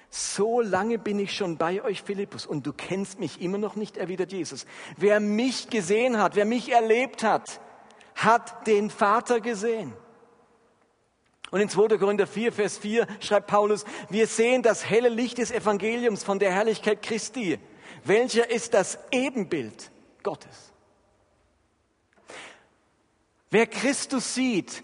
So 0.09 0.61
lange 0.61 0.99
bin 0.99 1.19
ich 1.19 1.33
schon 1.35 1.57
bei 1.57 1.81
euch, 1.83 2.03
Philippus, 2.03 2.45
und 2.45 2.67
du 2.67 2.73
kennst 2.73 3.19
mich 3.19 3.41
immer 3.41 3.57
noch 3.57 3.75
nicht, 3.75 3.97
erwidert 3.97 4.33
Jesus. 4.33 4.65
Wer 4.97 5.19
mich 5.19 5.69
gesehen 5.69 6.17
hat, 6.17 6.35
wer 6.35 6.45
mich 6.45 6.71
erlebt 6.71 7.23
hat, 7.23 7.61
hat 8.13 8.67
den 8.67 8.89
Vater 8.89 9.39
gesehen. 9.39 9.93
Und 11.49 11.61
in 11.61 11.69
2. 11.69 11.97
Korinther 11.97 12.27
4, 12.27 12.51
Vers 12.51 12.77
4 12.77 13.07
schreibt 13.19 13.47
Paulus, 13.47 13.85
wir 14.09 14.27
sehen 14.27 14.63
das 14.63 14.89
helle 14.89 15.09
Licht 15.09 15.37
des 15.37 15.51
Evangeliums 15.51 16.23
von 16.23 16.39
der 16.39 16.51
Herrlichkeit 16.51 17.01
Christi. 17.01 17.57
Welcher 18.03 18.49
ist 18.49 18.73
das 18.73 18.99
Ebenbild 19.11 19.91
Gottes? 20.23 20.70
Wer 23.51 23.67
Christus 23.67 24.33
sieht, 24.33 24.81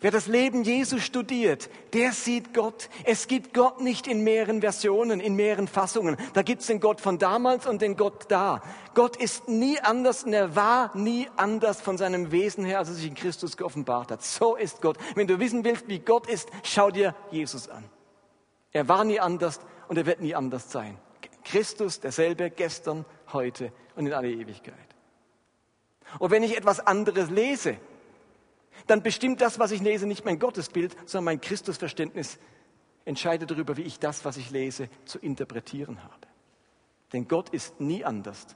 wer 0.00 0.10
das 0.10 0.26
Leben 0.26 0.64
Jesu 0.64 0.98
studiert, 0.98 1.68
der 1.92 2.12
sieht 2.12 2.54
Gott. 2.54 2.88
Es 3.04 3.28
gibt 3.28 3.52
Gott 3.52 3.82
nicht 3.82 4.06
in 4.06 4.24
mehreren 4.24 4.62
Versionen, 4.62 5.20
in 5.20 5.34
mehreren 5.34 5.68
Fassungen. 5.68 6.16
Da 6.32 6.40
gibt 6.40 6.62
es 6.62 6.66
den 6.66 6.80
Gott 6.80 7.02
von 7.02 7.18
damals 7.18 7.66
und 7.66 7.82
den 7.82 7.94
Gott 7.94 8.24
da. 8.28 8.62
Gott 8.94 9.16
ist 9.16 9.48
nie 9.48 9.78
anders 9.80 10.24
und 10.24 10.32
er 10.32 10.56
war 10.56 10.96
nie 10.96 11.28
anders 11.36 11.82
von 11.82 11.98
seinem 11.98 12.32
Wesen 12.32 12.64
her, 12.64 12.78
als 12.78 12.88
er 12.88 12.94
sich 12.94 13.06
in 13.06 13.14
Christus 13.14 13.58
geoffenbart 13.58 14.10
hat. 14.10 14.22
So 14.22 14.56
ist 14.56 14.80
Gott. 14.80 14.96
Wenn 15.14 15.26
du 15.26 15.38
wissen 15.38 15.62
willst, 15.62 15.86
wie 15.86 15.98
Gott 15.98 16.26
ist, 16.26 16.48
schau 16.62 16.90
dir 16.90 17.14
Jesus 17.30 17.68
an. 17.68 17.84
Er 18.72 18.88
war 18.88 19.04
nie 19.04 19.20
anders 19.20 19.60
und 19.88 19.98
er 19.98 20.06
wird 20.06 20.22
nie 20.22 20.34
anders 20.34 20.72
sein. 20.72 20.96
Christus 21.44 22.00
derselbe 22.00 22.50
gestern, 22.50 23.04
heute 23.34 23.72
und 23.94 24.06
in 24.06 24.14
alle 24.14 24.30
Ewigkeit. 24.30 24.74
Und 26.18 26.30
wenn 26.30 26.42
ich 26.42 26.56
etwas 26.56 26.80
anderes 26.80 27.28
lese, 27.28 27.76
dann 28.86 29.02
bestimmt 29.02 29.40
das, 29.40 29.58
was 29.58 29.72
ich 29.72 29.80
lese, 29.80 30.06
nicht 30.06 30.24
mein 30.24 30.38
Gottesbild, 30.38 30.96
sondern 31.06 31.24
mein 31.24 31.40
Christusverständnis 31.40 32.38
entscheidet 33.04 33.50
darüber, 33.50 33.76
wie 33.76 33.82
ich 33.82 33.98
das, 33.98 34.24
was 34.24 34.36
ich 34.36 34.50
lese, 34.50 34.88
zu 35.04 35.18
interpretieren 35.18 36.02
habe. 36.02 36.26
Denn 37.12 37.28
Gott 37.28 37.50
ist 37.50 37.80
nie 37.80 38.04
anders, 38.04 38.46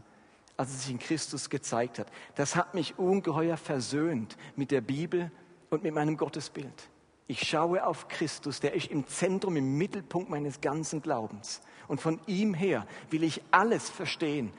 als 0.56 0.70
er 0.70 0.78
sich 0.78 0.90
in 0.90 0.98
Christus 0.98 1.50
gezeigt 1.50 1.98
hat. 1.98 2.08
Das 2.34 2.56
hat 2.56 2.74
mich 2.74 2.98
ungeheuer 2.98 3.56
versöhnt 3.56 4.36
mit 4.56 4.70
der 4.70 4.80
Bibel 4.80 5.30
und 5.70 5.82
mit 5.82 5.94
meinem 5.94 6.16
Gottesbild. 6.16 6.90
Ich 7.28 7.48
schaue 7.48 7.86
auf 7.86 8.08
Christus, 8.08 8.58
der 8.58 8.74
ist 8.74 8.88
im 8.88 9.06
Zentrum, 9.06 9.56
im 9.56 9.78
Mittelpunkt 9.78 10.30
meines 10.30 10.60
ganzen 10.60 11.00
Glaubens. 11.00 11.60
Und 11.86 12.00
von 12.00 12.20
ihm 12.26 12.54
her 12.54 12.86
will 13.10 13.22
ich 13.22 13.40
alles 13.52 13.88
verstehen. 13.88 14.52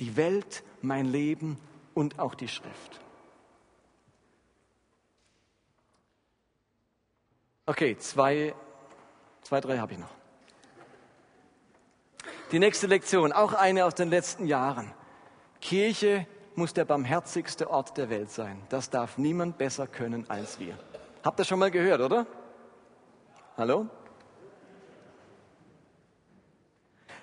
Die 0.00 0.16
Welt, 0.16 0.64
mein 0.82 1.06
Leben 1.06 1.56
und 1.94 2.18
auch 2.18 2.34
die 2.34 2.48
Schrift. 2.48 3.00
Okay, 7.70 7.96
zwei, 7.98 8.52
zwei 9.42 9.60
drei 9.60 9.78
habe 9.78 9.92
ich 9.92 9.98
noch. 10.00 10.10
Die 12.50 12.58
nächste 12.58 12.88
Lektion, 12.88 13.30
auch 13.30 13.52
eine 13.52 13.84
aus 13.84 13.94
den 13.94 14.10
letzten 14.10 14.46
Jahren. 14.46 14.92
Kirche 15.60 16.26
muss 16.56 16.74
der 16.74 16.84
barmherzigste 16.84 17.70
Ort 17.70 17.96
der 17.96 18.10
Welt 18.10 18.32
sein. 18.32 18.60
Das 18.70 18.90
darf 18.90 19.18
niemand 19.18 19.56
besser 19.56 19.86
können 19.86 20.28
als 20.28 20.58
wir. 20.58 20.76
Habt 21.22 21.38
ihr 21.38 21.44
schon 21.44 21.60
mal 21.60 21.70
gehört, 21.70 22.00
oder? 22.00 22.26
Hallo? 23.56 23.86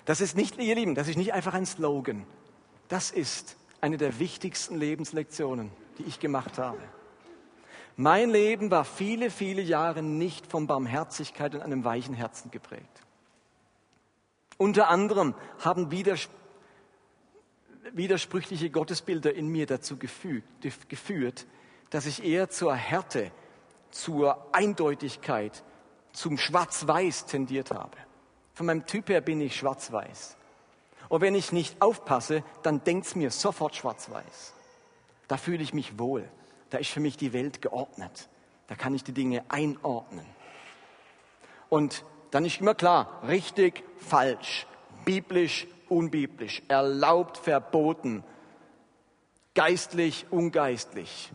Das 0.06 0.22
ist 0.22 0.34
nicht, 0.34 0.56
ihr 0.56 0.74
Lieben, 0.74 0.94
das 0.94 1.08
ist 1.08 1.16
nicht 1.18 1.34
einfach 1.34 1.52
ein 1.52 1.66
Slogan. 1.66 2.26
Das 2.88 3.10
ist 3.10 3.58
eine 3.82 3.98
der 3.98 4.18
wichtigsten 4.18 4.78
Lebenslektionen, 4.78 5.70
die 5.98 6.04
ich 6.04 6.18
gemacht 6.18 6.56
habe. 6.56 6.80
Mein 8.00 8.30
Leben 8.30 8.70
war 8.70 8.84
viele, 8.84 9.28
viele 9.28 9.60
Jahre 9.60 10.04
nicht 10.04 10.46
von 10.46 10.68
Barmherzigkeit 10.68 11.56
und 11.56 11.62
einem 11.62 11.82
weichen 11.82 12.14
Herzen 12.14 12.52
geprägt. 12.52 13.02
Unter 14.56 14.88
anderem 14.88 15.34
haben 15.58 15.90
widersprüchliche 17.92 18.70
Gottesbilder 18.70 19.34
in 19.34 19.48
mir 19.48 19.66
dazu 19.66 19.96
geführt, 19.98 21.46
dass 21.90 22.06
ich 22.06 22.22
eher 22.22 22.48
zur 22.48 22.72
Härte, 22.72 23.32
zur 23.90 24.46
Eindeutigkeit, 24.54 25.64
zum 26.12 26.38
Schwarz-Weiß 26.38 27.26
tendiert 27.26 27.72
habe. 27.72 27.96
Von 28.54 28.66
meinem 28.66 28.86
Typ 28.86 29.08
her 29.08 29.22
bin 29.22 29.40
ich 29.40 29.56
schwarz-weiß. 29.56 30.36
Und 31.08 31.20
wenn 31.20 31.34
ich 31.34 31.50
nicht 31.50 31.82
aufpasse, 31.82 32.44
dann 32.62 32.84
denkt 32.84 33.06
es 33.08 33.16
mir 33.16 33.32
sofort 33.32 33.74
schwarz-weiß. 33.74 34.54
Da 35.26 35.36
fühle 35.36 35.64
ich 35.64 35.74
mich 35.74 35.98
wohl 35.98 36.30
da 36.70 36.78
ist 36.78 36.90
für 36.90 37.00
mich 37.00 37.16
die 37.16 37.32
Welt 37.32 37.62
geordnet. 37.62 38.28
Da 38.66 38.74
kann 38.74 38.94
ich 38.94 39.04
die 39.04 39.12
Dinge 39.12 39.44
einordnen. 39.48 40.26
Und 41.68 42.04
dann 42.30 42.44
ist 42.44 42.60
immer 42.60 42.74
klar, 42.74 43.22
richtig, 43.26 43.84
falsch, 43.98 44.66
biblisch, 45.04 45.66
unbiblisch, 45.88 46.62
erlaubt, 46.68 47.38
verboten, 47.38 48.22
geistlich, 49.54 50.26
ungeistlich. 50.30 51.32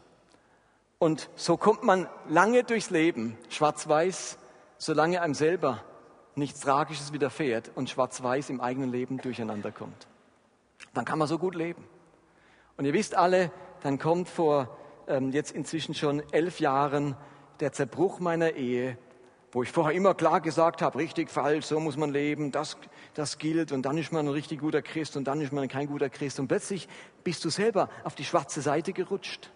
Und 0.99 1.29
so 1.35 1.57
kommt 1.57 1.83
man 1.83 2.07
lange 2.29 2.63
durchs 2.63 2.89
Leben, 2.89 3.37
schwarz-weiß, 3.49 4.37
solange 4.77 5.21
einem 5.21 5.33
selber 5.33 5.83
nichts 6.35 6.61
Tragisches 6.61 7.13
widerfährt 7.13 7.71
und 7.75 7.89
schwarz-weiß 7.89 8.49
im 8.49 8.61
eigenen 8.61 8.91
Leben 8.91 9.17
durcheinander 9.17 9.71
kommt. 9.71 10.07
Dann 10.93 11.05
kann 11.05 11.19
man 11.19 11.27
so 11.27 11.37
gut 11.37 11.55
leben. 11.55 11.83
Und 12.77 12.85
ihr 12.85 12.93
wisst 12.93 13.15
alle, 13.15 13.51
dann 13.81 13.99
kommt 13.99 14.29
vor 14.29 14.77
ähm, 15.07 15.31
jetzt 15.31 15.51
inzwischen 15.51 15.93
schon 15.93 16.21
elf 16.31 16.59
Jahren 16.59 17.15
der 17.59 17.71
Zerbruch 17.71 18.19
meiner 18.19 18.51
Ehe, 18.51 18.97
wo 19.51 19.63
ich 19.63 19.71
vorher 19.71 19.95
immer 19.95 20.15
klar 20.15 20.41
gesagt 20.41 20.81
habe, 20.81 20.97
richtig, 20.97 21.29
falsch, 21.29 21.65
so 21.65 21.79
muss 21.79 21.95
man 21.95 22.11
leben, 22.11 22.51
das, 22.51 22.77
das 23.13 23.37
gilt 23.37 23.71
und 23.71 23.83
dann 23.83 23.97
ist 23.97 24.11
man 24.11 24.25
ein 24.25 24.33
richtig 24.33 24.59
guter 24.59 24.81
Christ 24.81 25.15
und 25.15 25.25
dann 25.25 25.41
ist 25.41 25.53
man 25.53 25.67
kein 25.67 25.87
guter 25.87 26.09
Christ 26.09 26.39
und 26.39 26.47
plötzlich 26.47 26.87
bist 27.23 27.45
du 27.45 27.49
selber 27.49 27.89
auf 28.03 28.15
die 28.15 28.25
schwarze 28.25 28.61
Seite 28.61 28.93
gerutscht. 28.93 29.51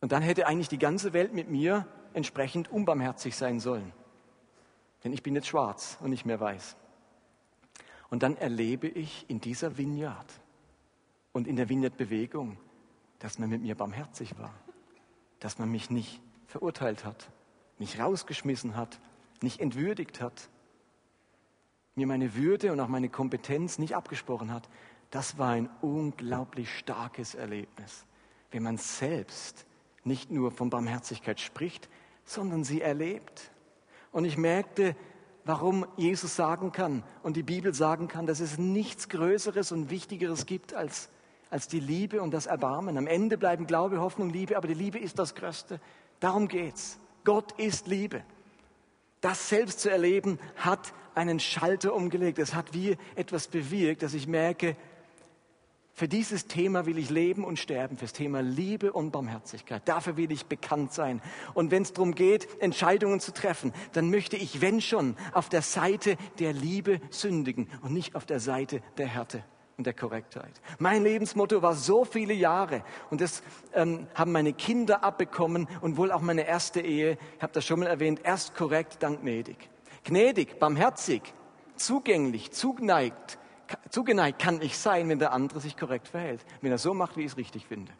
Und 0.00 0.12
dann 0.12 0.22
hätte 0.22 0.46
eigentlich 0.46 0.68
die 0.68 0.78
ganze 0.78 1.12
Welt 1.12 1.34
mit 1.34 1.50
mir 1.50 1.86
entsprechend 2.14 2.72
unbarmherzig 2.72 3.36
sein 3.36 3.60
sollen. 3.60 3.92
Denn 5.04 5.12
ich 5.12 5.22
bin 5.22 5.34
jetzt 5.34 5.48
schwarz 5.48 5.98
und 6.00 6.10
nicht 6.10 6.24
mehr 6.24 6.40
weiß. 6.40 6.76
Und 8.08 8.22
dann 8.22 8.36
erlebe 8.36 8.88
ich 8.88 9.26
in 9.28 9.40
dieser 9.40 9.76
Vineyard 9.76 10.39
und 11.32 11.46
in 11.46 11.56
der 11.56 11.68
Vineyard-Bewegung, 11.68 12.58
dass 13.18 13.38
man 13.38 13.50
mit 13.50 13.62
mir 13.62 13.74
barmherzig 13.74 14.38
war, 14.38 14.54
dass 15.38 15.58
man 15.58 15.70
mich 15.70 15.90
nicht 15.90 16.20
verurteilt 16.46 17.04
hat, 17.04 17.30
mich 17.78 17.98
rausgeschmissen 17.98 18.76
hat, 18.76 19.00
nicht 19.42 19.60
entwürdigt 19.60 20.20
hat, 20.20 20.48
mir 21.94 22.06
meine 22.06 22.34
Würde 22.34 22.72
und 22.72 22.80
auch 22.80 22.88
meine 22.88 23.08
Kompetenz 23.08 23.78
nicht 23.78 23.94
abgesprochen 23.94 24.52
hat. 24.52 24.68
Das 25.10 25.38
war 25.38 25.50
ein 25.50 25.68
unglaublich 25.80 26.76
starkes 26.78 27.34
Erlebnis, 27.34 28.06
wenn 28.50 28.62
man 28.62 28.78
selbst 28.78 29.66
nicht 30.04 30.30
nur 30.30 30.50
von 30.50 30.70
Barmherzigkeit 30.70 31.40
spricht, 31.40 31.88
sondern 32.24 32.64
sie 32.64 32.80
erlebt. 32.80 33.50
Und 34.12 34.24
ich 34.24 34.38
merkte, 34.38 34.96
warum 35.44 35.86
Jesus 35.96 36.36
sagen 36.36 36.72
kann 36.72 37.02
und 37.22 37.36
die 37.36 37.42
Bibel 37.42 37.74
sagen 37.74 38.08
kann, 38.08 38.26
dass 38.26 38.40
es 38.40 38.58
nichts 38.58 39.08
Größeres 39.08 39.72
und 39.72 39.90
Wichtigeres 39.90 40.46
gibt 40.46 40.74
als, 40.74 41.10
als 41.50 41.66
die 41.66 41.80
Liebe 41.80 42.22
und 42.22 42.32
das 42.32 42.46
Erbarmen. 42.46 42.96
Am 42.96 43.06
Ende 43.06 43.36
bleiben 43.36 43.66
Glaube, 43.66 44.00
Hoffnung, 44.00 44.30
Liebe, 44.30 44.56
aber 44.56 44.68
die 44.68 44.74
Liebe 44.74 44.98
ist 44.98 45.18
das 45.18 45.34
Größte. 45.34 45.80
Darum 46.20 46.48
geht's. 46.48 46.98
Gott 47.24 47.52
ist 47.58 47.88
Liebe. 47.88 48.22
Das 49.20 49.48
selbst 49.48 49.80
zu 49.80 49.90
erleben 49.90 50.38
hat 50.56 50.94
einen 51.14 51.40
Schalter 51.40 51.94
umgelegt. 51.94 52.38
Es 52.38 52.54
hat 52.54 52.72
wie 52.72 52.96
etwas 53.16 53.48
bewirkt, 53.48 54.02
dass 54.02 54.14
ich 54.14 54.26
merke, 54.26 54.76
für 55.92 56.08
dieses 56.08 56.46
Thema 56.46 56.86
will 56.86 56.96
ich 56.96 57.10
leben 57.10 57.44
und 57.44 57.58
sterben, 57.58 57.98
fürs 57.98 58.14
Thema 58.14 58.40
Liebe 58.40 58.92
und 58.92 59.10
Barmherzigkeit. 59.10 59.82
Dafür 59.84 60.16
will 60.16 60.32
ich 60.32 60.46
bekannt 60.46 60.94
sein. 60.94 61.20
Und 61.52 61.70
wenn 61.70 61.82
es 61.82 61.92
darum 61.92 62.14
geht, 62.14 62.48
Entscheidungen 62.62 63.20
zu 63.20 63.34
treffen, 63.34 63.74
dann 63.92 64.08
möchte 64.08 64.36
ich, 64.36 64.62
wenn 64.62 64.80
schon, 64.80 65.16
auf 65.32 65.50
der 65.50 65.60
Seite 65.60 66.16
der 66.38 66.54
Liebe 66.54 67.02
sündigen 67.10 67.68
und 67.82 67.92
nicht 67.92 68.14
auf 68.14 68.24
der 68.24 68.40
Seite 68.40 68.80
der 68.96 69.08
Härte 69.08 69.44
und 69.80 69.86
der 69.86 69.94
Korrektheit. 69.94 70.60
Mein 70.78 71.04
Lebensmotto 71.04 71.62
war 71.62 71.74
so 71.74 72.04
viele 72.04 72.34
Jahre 72.34 72.84
und 73.08 73.22
das 73.22 73.42
ähm, 73.72 74.06
haben 74.14 74.30
meine 74.30 74.52
Kinder 74.52 75.02
abbekommen 75.02 75.68
und 75.80 75.96
wohl 75.96 76.12
auch 76.12 76.20
meine 76.20 76.46
erste 76.46 76.82
Ehe, 76.82 77.16
ich 77.36 77.42
habe 77.42 77.54
das 77.54 77.64
schon 77.64 77.80
mal 77.80 77.86
erwähnt, 77.86 78.20
erst 78.22 78.54
korrekt, 78.54 78.98
dann 79.00 79.22
gnädig. 79.22 79.56
Gnädig, 80.04 80.58
barmherzig, 80.58 81.22
zugänglich, 81.76 82.52
zugeneigt, 82.52 83.38
zugeneigt 83.88 84.38
kann 84.38 84.60
ich 84.60 84.76
sein, 84.76 85.08
wenn 85.08 85.18
der 85.18 85.32
andere 85.32 85.60
sich 85.60 85.78
korrekt 85.78 86.08
verhält, 86.08 86.44
wenn 86.60 86.70
er 86.70 86.78
so 86.78 86.92
macht, 86.92 87.16
wie 87.16 87.22
ich 87.22 87.32
es 87.32 87.38
richtig 87.38 87.66
finde. 87.66 87.92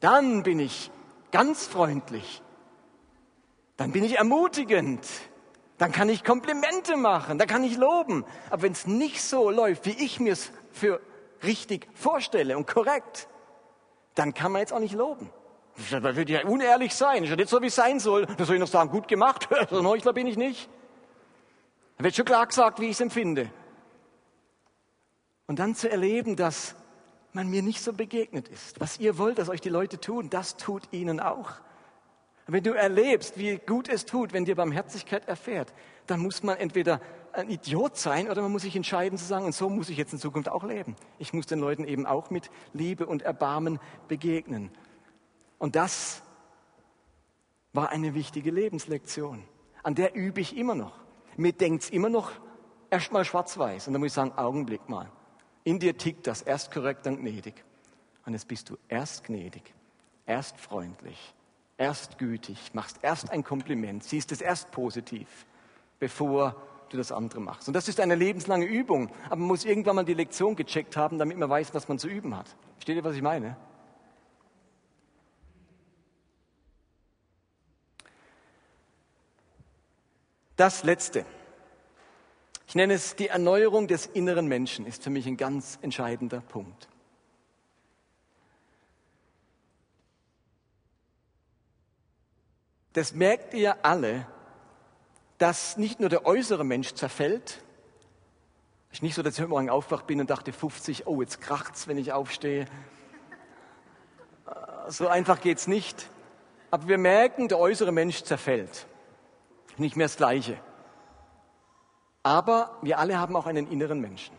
Dann 0.00 0.42
bin 0.42 0.60
ich 0.60 0.90
ganz 1.32 1.66
freundlich. 1.66 2.42
Dann 3.78 3.92
bin 3.92 4.04
ich 4.04 4.18
ermutigend. 4.18 5.06
Dann 5.80 5.92
kann 5.92 6.10
ich 6.10 6.24
Komplimente 6.24 6.98
machen, 6.98 7.38
dann 7.38 7.48
kann 7.48 7.64
ich 7.64 7.78
loben. 7.78 8.26
Aber 8.50 8.60
wenn 8.60 8.72
es 8.72 8.86
nicht 8.86 9.22
so 9.22 9.48
läuft, 9.48 9.86
wie 9.86 10.04
ich 10.04 10.20
mir 10.20 10.34
es 10.34 10.52
für 10.72 11.00
richtig 11.42 11.88
vorstelle 11.94 12.56
und 12.56 12.66
korrekt, 12.66 13.28
dann 14.14 14.34
kann 14.34 14.52
man 14.52 14.60
jetzt 14.60 14.72
auch 14.72 14.80
nicht 14.80 14.94
loben. 14.94 15.30
Das 15.90 16.16
würde 16.16 16.32
ja 16.32 16.44
unehrlich 16.44 16.94
sein. 16.94 17.22
Das 17.22 17.24
ist 17.24 17.30
ja 17.30 17.36
nicht 17.36 17.48
so, 17.48 17.62
wie 17.62 17.66
es 17.66 17.74
sein 17.74 18.00
soll. 18.00 18.26
Da 18.26 18.44
soll 18.44 18.56
ich 18.56 18.60
noch 18.60 18.68
sagen, 18.68 18.90
gut 18.90 19.08
gemacht. 19.08 19.48
So 19.70 19.78
ein 19.78 19.86
Heuchler 19.86 20.12
bin 20.12 20.26
ich 20.26 20.36
nicht. 20.36 20.68
Da 21.96 22.04
wird 22.04 22.14
schon 22.16 22.24
klar 22.24 22.46
gesagt, 22.46 22.80
wie 22.80 22.86
ich 22.86 22.92
es 22.92 23.00
empfinde. 23.00 23.50
Und 25.46 25.58
dann 25.58 25.74
zu 25.74 25.90
erleben, 25.90 26.36
dass 26.36 26.74
man 27.32 27.48
mir 27.48 27.62
nicht 27.62 27.82
so 27.82 27.92
begegnet 27.92 28.48
ist. 28.48 28.80
Was 28.80 28.98
ihr 28.98 29.18
wollt, 29.18 29.38
dass 29.38 29.48
euch 29.48 29.60
die 29.60 29.68
Leute 29.68 30.00
tun, 30.00 30.30
das 30.30 30.56
tut 30.56 30.92
ihnen 30.92 31.20
auch. 31.20 31.52
Wenn 32.46 32.64
du 32.64 32.72
erlebst, 32.72 33.38
wie 33.38 33.58
gut 33.58 33.88
es 33.88 34.04
tut, 34.04 34.32
wenn 34.32 34.44
dir 34.44 34.56
Barmherzigkeit 34.56 35.28
erfährt, 35.28 35.72
dann 36.06 36.20
muss 36.20 36.42
man 36.42 36.56
entweder 36.56 37.00
ein 37.32 37.48
Idiot 37.48 37.96
sein 37.96 38.28
oder 38.28 38.42
man 38.42 38.52
muss 38.52 38.62
sich 38.62 38.76
entscheiden 38.76 39.18
zu 39.18 39.24
sagen, 39.24 39.44
und 39.44 39.54
so 39.54 39.68
muss 39.68 39.88
ich 39.88 39.96
jetzt 39.96 40.12
in 40.12 40.18
Zukunft 40.18 40.48
auch 40.48 40.64
leben. 40.64 40.96
Ich 41.18 41.32
muss 41.32 41.46
den 41.46 41.58
Leuten 41.58 41.84
eben 41.84 42.06
auch 42.06 42.30
mit 42.30 42.50
Liebe 42.72 43.06
und 43.06 43.22
Erbarmen 43.22 43.78
begegnen. 44.08 44.70
Und 45.58 45.76
das 45.76 46.22
war 47.72 47.90
eine 47.90 48.14
wichtige 48.14 48.50
Lebenslektion. 48.50 49.44
An 49.82 49.94
der 49.94 50.14
übe 50.14 50.40
ich 50.40 50.56
immer 50.56 50.74
noch. 50.74 50.98
Mir 51.36 51.52
denkt 51.52 51.84
es 51.84 51.90
immer 51.90 52.08
noch 52.08 52.32
erstmal 52.90 53.24
schwarz-weiß. 53.24 53.86
Und 53.86 53.92
dann 53.92 54.00
muss 54.00 54.08
ich 54.08 54.14
sagen, 54.14 54.32
Augenblick 54.36 54.88
mal. 54.88 55.10
In 55.64 55.78
dir 55.78 55.96
tickt 55.96 56.26
das 56.26 56.42
erst 56.42 56.72
korrekt, 56.72 57.06
dann 57.06 57.18
gnädig. 57.18 57.64
Und 58.26 58.32
jetzt 58.32 58.48
bist 58.48 58.68
du 58.70 58.76
erst 58.88 59.24
gnädig, 59.24 59.74
erst 60.26 60.58
freundlich, 60.58 61.34
erst 61.76 62.18
gütig, 62.18 62.74
machst 62.74 62.98
erst 63.02 63.30
ein 63.30 63.44
Kompliment, 63.44 64.04
siehst 64.04 64.32
es 64.32 64.40
erst 64.40 64.70
positiv, 64.70 65.46
bevor 65.98 66.56
du 66.90 66.96
das 66.96 67.12
andere 67.12 67.40
machst. 67.40 67.68
Und 67.68 67.74
das 67.74 67.88
ist 67.88 68.00
eine 68.00 68.14
lebenslange 68.14 68.66
Übung. 68.66 69.10
Aber 69.26 69.36
man 69.36 69.48
muss 69.48 69.64
irgendwann 69.64 69.96
mal 69.96 70.04
die 70.04 70.14
Lektion 70.14 70.56
gecheckt 70.56 70.96
haben, 70.96 71.18
damit 71.18 71.38
man 71.38 71.48
weiß, 71.48 71.72
was 71.72 71.88
man 71.88 71.98
zu 71.98 72.08
üben 72.08 72.36
hat. 72.36 72.54
Versteht 72.74 72.96
ihr, 72.96 73.04
was 73.04 73.16
ich 73.16 73.22
meine? 73.22 73.56
Das 80.56 80.84
Letzte. 80.84 81.24
Ich 82.66 82.74
nenne 82.74 82.94
es 82.94 83.16
die 83.16 83.28
Erneuerung 83.28 83.88
des 83.88 84.06
inneren 84.06 84.46
Menschen, 84.46 84.86
ist 84.86 85.02
für 85.02 85.10
mich 85.10 85.26
ein 85.26 85.36
ganz 85.36 85.78
entscheidender 85.80 86.40
Punkt. 86.40 86.88
Das 92.92 93.14
merkt 93.14 93.54
ihr 93.54 93.84
alle, 93.84 94.26
dass 95.40 95.78
nicht 95.78 96.00
nur 96.00 96.10
der 96.10 96.26
äußere 96.26 96.64
Mensch 96.64 96.92
zerfällt. 96.92 97.62
Es 98.90 98.98
ist 98.98 99.02
nicht 99.02 99.14
so, 99.14 99.22
dass 99.22 99.34
ich 99.34 99.40
heute 99.40 99.48
Morgen 99.48 99.70
aufwacht 99.70 100.06
bin 100.06 100.20
und 100.20 100.28
dachte, 100.28 100.52
50, 100.52 101.06
oh, 101.06 101.22
jetzt 101.22 101.40
kracht's, 101.40 101.88
wenn 101.88 101.96
ich 101.96 102.12
aufstehe. 102.12 102.66
Äh, 104.46 104.90
so 104.90 105.08
einfach 105.08 105.40
geht's 105.40 105.66
nicht. 105.66 106.10
Aber 106.70 106.88
wir 106.88 106.98
merken, 106.98 107.48
der 107.48 107.58
äußere 107.58 107.90
Mensch 107.90 108.22
zerfällt. 108.22 108.86
Nicht 109.78 109.96
mehr 109.96 110.08
das 110.08 110.18
Gleiche. 110.18 110.58
Aber 112.22 112.76
wir 112.82 112.98
alle 112.98 113.18
haben 113.18 113.34
auch 113.34 113.46
einen 113.46 113.66
inneren 113.70 113.98
Menschen. 113.98 114.36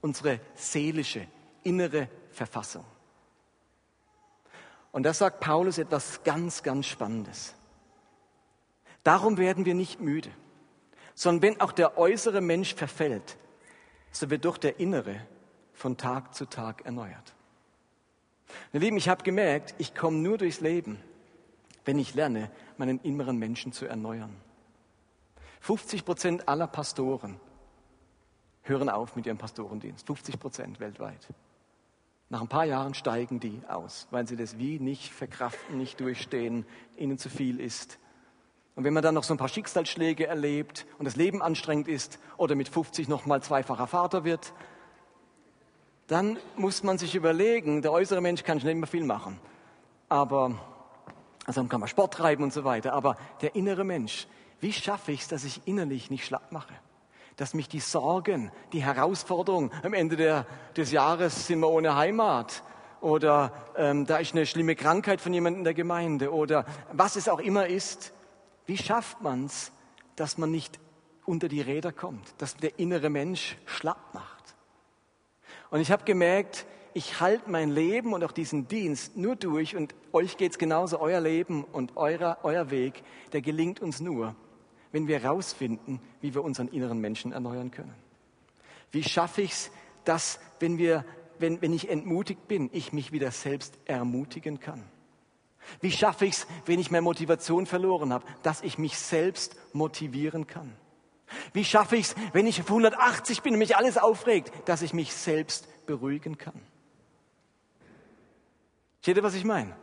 Unsere 0.00 0.40
seelische, 0.54 1.26
innere 1.64 2.08
Verfassung. 2.30 2.86
Und 4.90 5.02
da 5.02 5.12
sagt 5.12 5.40
Paulus 5.40 5.76
etwas 5.76 6.22
ganz, 6.22 6.62
ganz 6.62 6.86
Spannendes. 6.86 7.54
Darum 9.04 9.38
werden 9.38 9.64
wir 9.64 9.74
nicht 9.74 10.00
müde, 10.00 10.30
sondern 11.14 11.42
wenn 11.42 11.60
auch 11.60 11.72
der 11.72 11.98
äußere 11.98 12.40
Mensch 12.40 12.74
verfällt, 12.74 13.36
so 14.10 14.30
wird 14.30 14.44
doch 14.44 14.58
der 14.58 14.80
innere 14.80 15.20
von 15.72 15.96
Tag 15.96 16.34
zu 16.34 16.46
Tag 16.46 16.84
erneuert. 16.84 17.34
Meine 18.72 18.84
Lieben, 18.84 18.96
ich 18.96 19.08
habe 19.08 19.22
gemerkt, 19.22 19.74
ich 19.78 19.94
komme 19.94 20.18
nur 20.18 20.38
durchs 20.38 20.60
Leben, 20.60 20.98
wenn 21.84 21.98
ich 21.98 22.14
lerne, 22.14 22.50
meinen 22.76 22.98
inneren 23.00 23.38
Menschen 23.38 23.72
zu 23.72 23.86
erneuern. 23.86 24.34
50 25.60 26.04
Prozent 26.04 26.48
aller 26.48 26.66
Pastoren 26.66 27.40
hören 28.62 28.88
auf 28.88 29.16
mit 29.16 29.26
ihrem 29.26 29.38
Pastorendienst. 29.38 30.06
50 30.06 30.38
Prozent 30.38 30.80
weltweit. 30.80 31.26
Nach 32.30 32.42
ein 32.42 32.48
paar 32.48 32.66
Jahren 32.66 32.94
steigen 32.94 33.40
die 33.40 33.62
aus, 33.68 34.06
weil 34.10 34.28
sie 34.28 34.36
das 34.36 34.58
wie 34.58 34.78
nicht 34.78 35.12
verkraften, 35.12 35.78
nicht 35.78 35.98
durchstehen, 36.00 36.66
ihnen 36.96 37.16
zu 37.16 37.30
viel 37.30 37.58
ist. 37.58 37.98
Und 38.78 38.84
wenn 38.84 38.94
man 38.94 39.02
dann 39.02 39.16
noch 39.16 39.24
so 39.24 39.34
ein 39.34 39.38
paar 39.38 39.48
Schicksalsschläge 39.48 40.28
erlebt 40.28 40.86
und 41.00 41.04
das 41.04 41.16
Leben 41.16 41.42
anstrengend 41.42 41.88
ist 41.88 42.20
oder 42.36 42.54
mit 42.54 42.68
50 42.68 43.08
noch 43.08 43.26
mal 43.26 43.42
zweifacher 43.42 43.88
Vater 43.88 44.22
wird, 44.22 44.52
dann 46.06 46.38
muss 46.54 46.84
man 46.84 46.96
sich 46.96 47.16
überlegen, 47.16 47.82
der 47.82 47.90
äußere 47.90 48.20
Mensch 48.20 48.44
kann 48.44 48.60
schnell 48.60 48.74
immer 48.74 48.86
viel 48.86 49.02
machen. 49.02 49.40
Aber, 50.08 50.60
also 51.44 51.64
kann 51.64 51.80
man 51.80 51.88
Sport 51.88 52.14
treiben 52.14 52.44
und 52.44 52.52
so 52.52 52.62
weiter. 52.62 52.92
Aber 52.92 53.16
der 53.40 53.56
innere 53.56 53.82
Mensch, 53.82 54.28
wie 54.60 54.72
schaffe 54.72 55.10
ich 55.10 55.22
es, 55.22 55.28
dass 55.28 55.42
ich 55.42 55.60
innerlich 55.66 56.08
nicht 56.08 56.24
schlapp 56.24 56.52
mache? 56.52 56.74
Dass 57.34 57.54
mich 57.54 57.68
die 57.68 57.80
Sorgen, 57.80 58.52
die 58.72 58.84
Herausforderungen, 58.84 59.72
am 59.82 59.92
Ende 59.92 60.14
der, 60.14 60.46
des 60.76 60.92
Jahres 60.92 61.48
sind 61.48 61.58
wir 61.58 61.68
ohne 61.68 61.96
Heimat 61.96 62.62
oder 63.00 63.50
ähm, 63.76 64.06
da 64.06 64.18
ist 64.18 64.34
eine 64.34 64.46
schlimme 64.46 64.76
Krankheit 64.76 65.20
von 65.20 65.34
jemandem 65.34 65.62
in 65.62 65.64
der 65.64 65.74
Gemeinde 65.74 66.32
oder 66.32 66.64
was 66.92 67.16
es 67.16 67.28
auch 67.28 67.40
immer 67.40 67.66
ist, 67.66 68.12
wie 68.68 68.76
schafft 68.76 69.22
man 69.22 69.46
es, 69.46 69.72
dass 70.14 70.36
man 70.36 70.50
nicht 70.50 70.78
unter 71.24 71.48
die 71.48 71.62
Räder 71.62 71.90
kommt, 71.90 72.34
dass 72.36 72.54
der 72.54 72.78
innere 72.78 73.08
Mensch 73.08 73.56
schlapp 73.64 74.12
macht? 74.12 74.54
Und 75.70 75.80
ich 75.80 75.90
habe 75.90 76.04
gemerkt, 76.04 76.66
ich 76.92 77.18
halte 77.20 77.50
mein 77.50 77.70
Leben 77.70 78.12
und 78.12 78.22
auch 78.22 78.32
diesen 78.32 78.68
Dienst 78.68 79.16
nur 79.16 79.36
durch 79.36 79.74
und 79.74 79.94
euch 80.12 80.36
geht 80.36 80.52
es 80.52 80.58
genauso, 80.58 81.00
euer 81.00 81.20
Leben 81.20 81.64
und 81.64 81.96
euer, 81.96 82.38
euer 82.42 82.70
Weg, 82.70 83.02
der 83.32 83.40
gelingt 83.40 83.80
uns 83.80 84.00
nur, 84.00 84.36
wenn 84.92 85.08
wir 85.08 85.18
herausfinden, 85.18 86.00
wie 86.20 86.34
wir 86.34 86.44
unseren 86.44 86.68
inneren 86.68 86.98
Menschen 86.98 87.32
erneuern 87.32 87.70
können. 87.70 87.94
Wie 88.90 89.02
schaffe 89.02 89.42
ich 89.42 89.52
es, 89.52 89.70
dass, 90.04 90.40
wenn, 90.60 90.76
wir, 90.76 91.06
wenn, 91.38 91.62
wenn 91.62 91.72
ich 91.72 91.88
entmutigt 91.88 92.48
bin, 92.48 92.68
ich 92.72 92.92
mich 92.92 93.12
wieder 93.12 93.30
selbst 93.30 93.78
ermutigen 93.86 94.60
kann? 94.60 94.84
Wie 95.80 95.90
schaffe 95.90 96.26
ich 96.26 96.34
es, 96.34 96.46
wenn 96.66 96.78
ich 96.78 96.90
mehr 96.90 97.02
Motivation 97.02 97.66
verloren 97.66 98.12
habe, 98.12 98.24
dass 98.42 98.62
ich 98.62 98.78
mich 98.78 98.98
selbst 98.98 99.56
motivieren 99.72 100.46
kann? 100.46 100.76
Wie 101.52 101.64
schaffe 101.64 101.96
ich 101.96 102.06
es, 102.06 102.14
wenn 102.32 102.46
ich 102.46 102.60
auf 102.60 102.68
180 102.68 103.42
bin 103.42 103.54
und 103.54 103.58
mich 103.58 103.76
alles 103.76 103.98
aufregt, 103.98 104.52
dass 104.66 104.82
ich 104.82 104.94
mich 104.94 105.12
selbst 105.14 105.68
beruhigen 105.86 106.38
kann? 106.38 106.60
Seht 109.02 109.16
ihr, 109.16 109.22
was 109.22 109.34
ich 109.34 109.44
meine? 109.44 109.76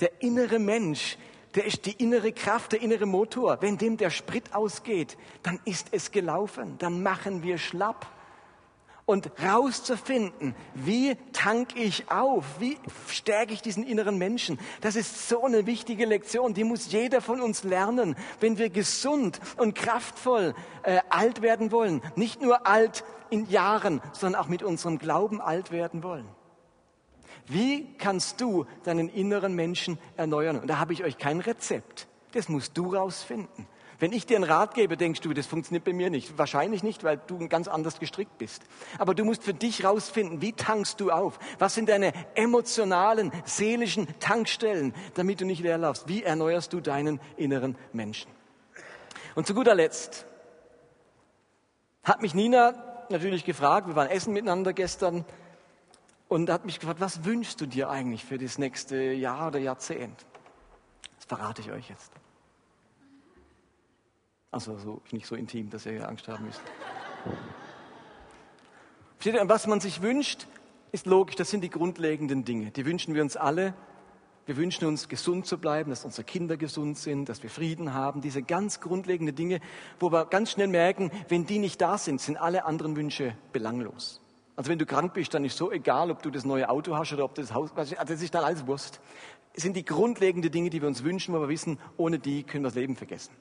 Der 0.00 0.22
innere 0.22 0.58
Mensch, 0.58 1.18
der 1.54 1.64
ist 1.64 1.86
die 1.86 1.92
innere 1.92 2.32
Kraft, 2.32 2.72
der 2.72 2.82
innere 2.82 3.06
Motor. 3.06 3.60
Wenn 3.60 3.78
dem 3.78 3.96
der 3.96 4.10
Sprit 4.10 4.54
ausgeht, 4.54 5.16
dann 5.42 5.60
ist 5.64 5.88
es 5.92 6.10
gelaufen, 6.10 6.76
dann 6.78 7.02
machen 7.02 7.42
wir 7.42 7.58
schlapp 7.58 8.06
und 9.08 9.30
rauszufinden, 9.42 10.54
wie 10.74 11.16
tank 11.32 11.74
ich 11.74 12.10
auf, 12.10 12.44
wie 12.58 12.76
stärke 13.08 13.54
ich 13.54 13.62
diesen 13.62 13.82
inneren 13.82 14.18
Menschen. 14.18 14.60
Das 14.82 14.96
ist 14.96 15.30
so 15.30 15.44
eine 15.44 15.64
wichtige 15.64 16.04
Lektion, 16.04 16.52
die 16.52 16.62
muss 16.62 16.92
jeder 16.92 17.22
von 17.22 17.40
uns 17.40 17.64
lernen, 17.64 18.16
wenn 18.40 18.58
wir 18.58 18.68
gesund 18.68 19.40
und 19.56 19.74
kraftvoll 19.74 20.54
äh, 20.82 21.00
alt 21.08 21.40
werden 21.40 21.72
wollen. 21.72 22.02
Nicht 22.16 22.42
nur 22.42 22.66
alt 22.66 23.02
in 23.30 23.48
Jahren, 23.48 24.02
sondern 24.12 24.42
auch 24.42 24.48
mit 24.48 24.62
unserem 24.62 24.98
Glauben 24.98 25.40
alt 25.40 25.70
werden 25.70 26.02
wollen. 26.02 26.28
Wie 27.46 27.94
kannst 27.96 28.42
du 28.42 28.66
deinen 28.84 29.08
inneren 29.08 29.54
Menschen 29.54 29.98
erneuern? 30.18 30.58
Und 30.58 30.68
da 30.68 30.78
habe 30.78 30.92
ich 30.92 31.02
euch 31.02 31.16
kein 31.16 31.40
Rezept. 31.40 32.08
Das 32.32 32.50
musst 32.50 32.76
du 32.76 32.94
rausfinden. 32.94 33.66
Wenn 34.00 34.12
ich 34.12 34.26
dir 34.26 34.36
einen 34.36 34.44
Rat 34.44 34.74
gebe, 34.74 34.96
denkst 34.96 35.20
du, 35.22 35.32
das 35.32 35.46
funktioniert 35.46 35.84
bei 35.84 35.92
mir 35.92 36.08
nicht. 36.08 36.38
Wahrscheinlich 36.38 36.82
nicht, 36.82 37.02
weil 37.02 37.20
du 37.26 37.48
ganz 37.48 37.66
anders 37.66 37.98
gestrickt 37.98 38.38
bist. 38.38 38.62
Aber 38.98 39.14
du 39.14 39.24
musst 39.24 39.42
für 39.42 39.54
dich 39.54 39.84
rausfinden, 39.84 40.40
wie 40.40 40.52
tankst 40.52 41.00
du 41.00 41.10
auf? 41.10 41.38
Was 41.58 41.74
sind 41.74 41.88
deine 41.88 42.12
emotionalen, 42.36 43.32
seelischen 43.44 44.06
Tankstellen, 44.20 44.94
damit 45.14 45.40
du 45.40 45.46
nicht 45.46 45.62
leer 45.62 45.78
laufst? 45.78 46.06
Wie 46.06 46.22
erneuerst 46.22 46.72
du 46.72 46.80
deinen 46.80 47.20
inneren 47.36 47.76
Menschen? 47.92 48.30
Und 49.34 49.46
zu 49.46 49.54
guter 49.54 49.74
Letzt 49.74 50.26
hat 52.04 52.22
mich 52.22 52.34
Nina 52.34 53.06
natürlich 53.10 53.44
gefragt, 53.44 53.88
wir 53.88 53.96
waren 53.96 54.08
essen 54.08 54.32
miteinander 54.32 54.72
gestern, 54.72 55.24
und 56.28 56.50
hat 56.50 56.66
mich 56.66 56.78
gefragt, 56.78 57.00
was 57.00 57.24
wünschst 57.24 57.60
du 57.60 57.66
dir 57.66 57.88
eigentlich 57.88 58.24
für 58.24 58.38
das 58.38 58.58
nächste 58.58 58.96
Jahr 58.96 59.48
oder 59.48 59.58
Jahrzehnt? 59.58 60.26
Das 61.16 61.24
verrate 61.24 61.62
ich 61.62 61.72
euch 61.72 61.88
jetzt. 61.88 62.12
Also 64.50 64.78
so, 64.78 65.02
nicht 65.10 65.26
so 65.26 65.34
intim, 65.34 65.68
dass 65.70 65.84
ihr 65.86 66.08
Angst 66.08 66.26
haben 66.28 66.46
müsst. 66.46 66.62
Versteht 69.18 69.34
ihr, 69.34 69.48
was 69.48 69.66
man 69.66 69.80
sich 69.80 70.00
wünscht, 70.00 70.46
ist 70.92 71.06
logisch, 71.06 71.36
das 71.36 71.50
sind 71.50 71.62
die 71.62 71.70
grundlegenden 71.70 72.44
Dinge. 72.44 72.70
Die 72.70 72.86
wünschen 72.86 73.14
wir 73.14 73.22
uns 73.22 73.36
alle. 73.36 73.74
Wir 74.46 74.56
wünschen 74.56 74.86
uns, 74.86 75.08
gesund 75.10 75.44
zu 75.44 75.58
bleiben, 75.58 75.90
dass 75.90 76.06
unsere 76.06 76.24
Kinder 76.24 76.56
gesund 76.56 76.96
sind, 76.96 77.28
dass 77.28 77.42
wir 77.42 77.50
Frieden 77.50 77.92
haben. 77.92 78.22
Diese 78.22 78.42
ganz 78.42 78.80
grundlegenden 78.80 79.36
Dinge, 79.36 79.60
wo 80.00 80.10
wir 80.10 80.24
ganz 80.24 80.52
schnell 80.52 80.68
merken, 80.68 81.10
wenn 81.28 81.44
die 81.44 81.58
nicht 81.58 81.82
da 81.82 81.98
sind, 81.98 82.18
sind 82.18 82.38
alle 82.38 82.64
anderen 82.64 82.96
Wünsche 82.96 83.36
belanglos. 83.52 84.22
Also 84.56 84.70
wenn 84.70 84.78
du 84.78 84.86
krank 84.86 85.12
bist, 85.12 85.34
dann 85.34 85.44
ist 85.44 85.58
so 85.58 85.70
egal, 85.70 86.10
ob 86.10 86.22
du 86.22 86.30
das 86.30 86.46
neue 86.46 86.70
Auto 86.70 86.96
hast 86.96 87.12
oder 87.12 87.24
ob 87.24 87.34
du 87.34 87.42
das 87.42 87.52
Haus, 87.52 87.70
also 87.76 87.94
das 87.94 88.22
ist 88.22 88.34
dann 88.34 88.44
alles 88.44 88.66
Wurst. 88.66 89.00
Es 89.52 89.62
sind 89.62 89.76
die 89.76 89.84
grundlegenden 89.84 90.50
Dinge, 90.50 90.70
die 90.70 90.80
wir 90.80 90.88
uns 90.88 91.04
wünschen, 91.04 91.34
wo 91.34 91.40
wir 91.40 91.48
wissen, 91.48 91.78
ohne 91.98 92.18
die 92.18 92.42
können 92.42 92.64
wir 92.64 92.68
das 92.68 92.76
Leben 92.76 92.96
vergessen. 92.96 93.34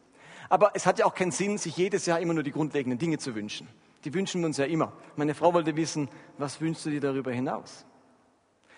Aber 0.49 0.71
es 0.73 0.85
hat 0.85 0.99
ja 0.99 1.05
auch 1.05 1.13
keinen 1.13 1.31
Sinn, 1.31 1.57
sich 1.57 1.75
jedes 1.77 2.05
Jahr 2.05 2.19
immer 2.19 2.33
nur 2.33 2.43
die 2.43 2.51
grundlegenden 2.51 2.99
Dinge 2.99 3.17
zu 3.17 3.35
wünschen. 3.35 3.67
Die 4.03 4.13
wünschen 4.13 4.41
wir 4.41 4.45
uns 4.47 4.57
ja 4.57 4.65
immer. 4.65 4.93
Meine 5.15 5.35
Frau 5.35 5.53
wollte 5.53 5.75
wissen, 5.75 6.09
was 6.37 6.61
wünschst 6.61 6.85
du 6.85 6.89
dir 6.89 7.01
darüber 7.01 7.31
hinaus? 7.31 7.85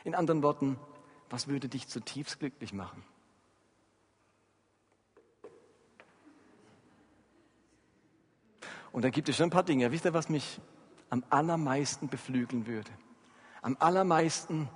In 0.03 0.15
anderen 0.15 0.41
Worten, 0.41 0.79
was 1.29 1.47
würde 1.47 1.69
dich 1.69 1.88
zutiefst 1.88 2.39
glücklich 2.39 2.73
machen? 2.73 3.03
Und 8.91 9.03
da 9.03 9.10
gibt 9.10 9.29
es 9.29 9.38
schon 9.38 9.47
ein 9.47 9.51
paar 9.51 9.63
Dinge. 9.63 9.91
Wisst 9.91 10.05
ihr, 10.05 10.13
was 10.13 10.29
mich 10.29 10.60
am 11.10 11.23
allermeisten 11.29 12.08
beflügeln 12.08 12.65
würde? 12.65 12.89
Am 13.62 13.77
allermeisten 13.79 14.67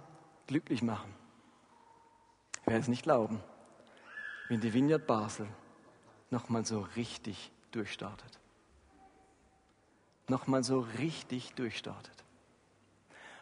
glücklich 0.45 0.84
machen? 0.84 1.13
Ich 2.62 2.67
werde 2.67 2.79
es 2.79 2.88
nicht 2.88 3.03
glauben, 3.03 3.39
wenn 4.49 4.62
die 4.62 4.73
Vineyard 4.73 5.08
Basel 5.08 5.47
nochmal 6.34 6.65
so 6.65 6.86
richtig 6.98 7.52
durchstartet. 7.72 8.39
Nochmal 10.28 10.63
so 10.63 10.82
richtig 11.00 11.54
durchstartet. 11.54 12.12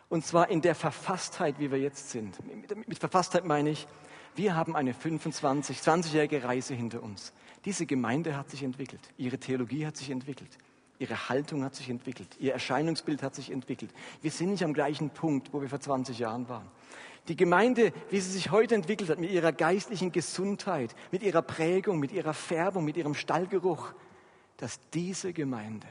Und 0.10 0.26
zwar 0.26 0.50
in 0.50 0.62
der 0.62 0.76
Verfasstheit, 0.76 1.58
wie 1.58 1.72
wir 1.72 1.80
jetzt 1.80 2.12
sind. 2.12 2.38
Mit 2.88 3.00
Verfasstheit 3.00 3.46
meine 3.46 3.70
ich, 3.72 3.88
wir 4.36 4.56
haben 4.56 4.76
eine 4.76 4.94
25, 4.94 5.80
20-jährige 5.80 6.44
Reise 6.44 6.74
hinter 6.74 7.02
uns. 7.02 7.34
Diese 7.66 7.86
Gemeinde 7.86 8.36
hat 8.36 8.50
sich 8.50 8.64
entwickelt. 8.64 9.02
Ihre 9.18 9.38
Theologie 9.38 9.86
hat 9.86 9.98
sich 9.98 10.10
entwickelt. 10.10 10.58
Ihre 11.02 11.30
Haltung 11.30 11.64
hat 11.64 11.74
sich 11.74 11.90
entwickelt. 11.90 12.28
Ihr 12.40 12.54
Erscheinungsbild 12.54 13.24
hat 13.24 13.34
sich 13.34 13.50
entwickelt. 13.50 13.92
Wir 14.22 14.30
sind 14.30 14.52
nicht 14.52 14.64
am 14.64 14.72
gleichen 14.72 15.10
Punkt, 15.10 15.52
wo 15.52 15.60
wir 15.60 15.68
vor 15.68 15.80
20 15.80 16.20
Jahren 16.20 16.48
waren. 16.48 16.68
Die 17.28 17.36
Gemeinde, 17.36 17.92
wie 18.12 18.20
sie 18.20 18.30
sich 18.30 18.52
heute 18.52 18.76
entwickelt 18.76 19.10
hat, 19.10 19.20
mit 19.20 19.32
ihrer 19.32 19.52
geistlichen 19.52 20.12
Gesundheit, 20.12 20.96
mit 21.12 21.24
ihrer 21.24 21.42
Prägung, 21.42 22.00
mit 22.00 22.12
ihrer 22.12 22.36
Färbung, 22.36 22.86
mit 22.86 22.98
ihrem 22.98 23.16
Stallgeruch, 23.16 23.96
dass 24.58 24.80
diese 24.92 25.34
Gemeinde 25.34 25.88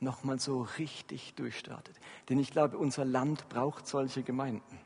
nochmal 0.00 0.40
so 0.40 0.66
richtig 0.76 1.34
durchstartet. 1.34 1.94
Denn 2.28 2.40
ich 2.40 2.50
glaube, 2.50 2.78
unser 2.78 3.04
Land 3.04 3.48
braucht 3.48 3.86
solche 3.86 4.24
Gemeinden. 4.24 4.80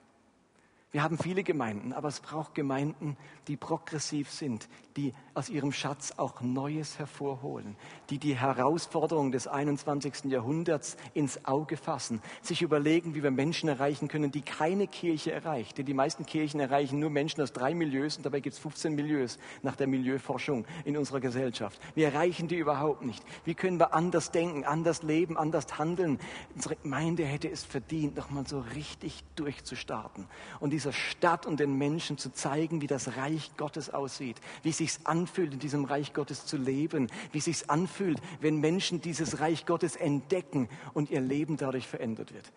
Wir 0.92 1.02
haben 1.02 1.16
viele 1.16 1.42
Gemeinden, 1.42 1.94
aber 1.94 2.09
es 2.09 2.20
braucht 2.20 2.55
Gemeinden, 2.55 3.16
die 3.48 3.57
progressiv 3.57 4.31
sind, 4.31 4.68
die 4.94 5.14
aus 5.33 5.48
ihrem 5.48 5.72
Schatz 5.72 6.12
auch 6.18 6.42
Neues 6.42 6.98
hervorholen, 6.98 7.76
die 8.11 8.18
die 8.18 8.37
Herausforderungen 8.37 9.33
des 9.33 9.48
21. 9.48 10.24
Jahrhunderts 10.24 10.98
ins 11.14 11.46
Auge 11.46 11.78
fassen, 11.78 12.20
sich 12.42 12.61
überlegen, 12.61 13.14
wie 13.14 13.22
wir 13.22 13.31
Menschen 13.31 13.70
erreichen 13.70 14.09
können, 14.09 14.31
die 14.31 14.42
keine 14.42 14.87
Kirche 14.87 15.33
erreicht. 15.33 15.78
Denn 15.78 15.87
die 15.87 15.94
meisten 15.94 16.26
Kirchen 16.26 16.61
erreichen 16.61 16.98
nur 16.98 17.09
Menschen 17.09 17.40
aus 17.40 17.55
drei 17.55 17.72
Milieus 17.72 18.18
und 18.18 18.26
dabei 18.26 18.40
gibt 18.40 18.52
es 18.52 18.61
15 18.61 18.94
Milieus 18.94 19.38
nach 19.62 19.76
der 19.76 19.87
Milieuforschung 19.87 20.66
in 20.85 20.98
unserer 20.98 21.20
Gesellschaft. 21.20 21.81
Wir 21.94 22.09
erreichen 22.09 22.48
die 22.48 22.57
überhaupt 22.57 23.02
nicht. 23.02 23.24
Wie 23.46 23.55
können 23.55 23.81
wir 23.81 23.94
anders 23.94 24.31
denken, 24.31 24.64
anders 24.64 25.02
leben, 25.02 25.38
anders 25.38 25.78
handeln? 25.78 26.18
Unsere 26.55 26.76
Gemeinde 26.76 27.24
hätte 27.24 27.50
es 27.50 27.64
verdient, 27.64 28.14
nochmal 28.14 28.46
so 28.46 28.61
richtig 28.74 29.24
durchzustarten 29.37 30.26
und 30.61 30.74
dieser 30.83 30.92
Stadt 30.92 31.47
und 31.47 31.61
den 31.61 31.79
Menschen 31.79 32.18
zu 32.18 32.33
zeigen, 32.33 32.81
wie 32.81 32.88
das 32.88 33.16
Reich 33.16 33.53
Gottes 33.57 33.90
aussieht, 33.90 34.37
wie 34.64 34.71
es 34.71 34.79
sich 34.79 34.99
anfühlt, 35.05 35.53
in 35.53 35.61
diesem 35.61 35.85
Reich 35.85 36.12
Gottes 36.12 36.45
zu 36.45 36.57
leben, 36.57 37.09
wie 37.31 37.38
es 37.38 37.45
sich 37.45 37.71
anfühlt, 37.71 38.18
wenn 38.40 38.59
Menschen 38.59 39.01
dieses 39.01 39.38
Reich 39.38 39.64
Gottes 39.64 39.95
entdecken 39.95 40.68
und 40.92 41.11
ihr 41.11 41.21
Leben 41.21 41.57
dadurch 41.57 41.87
verändert 41.87 42.35
wird. 42.35 42.51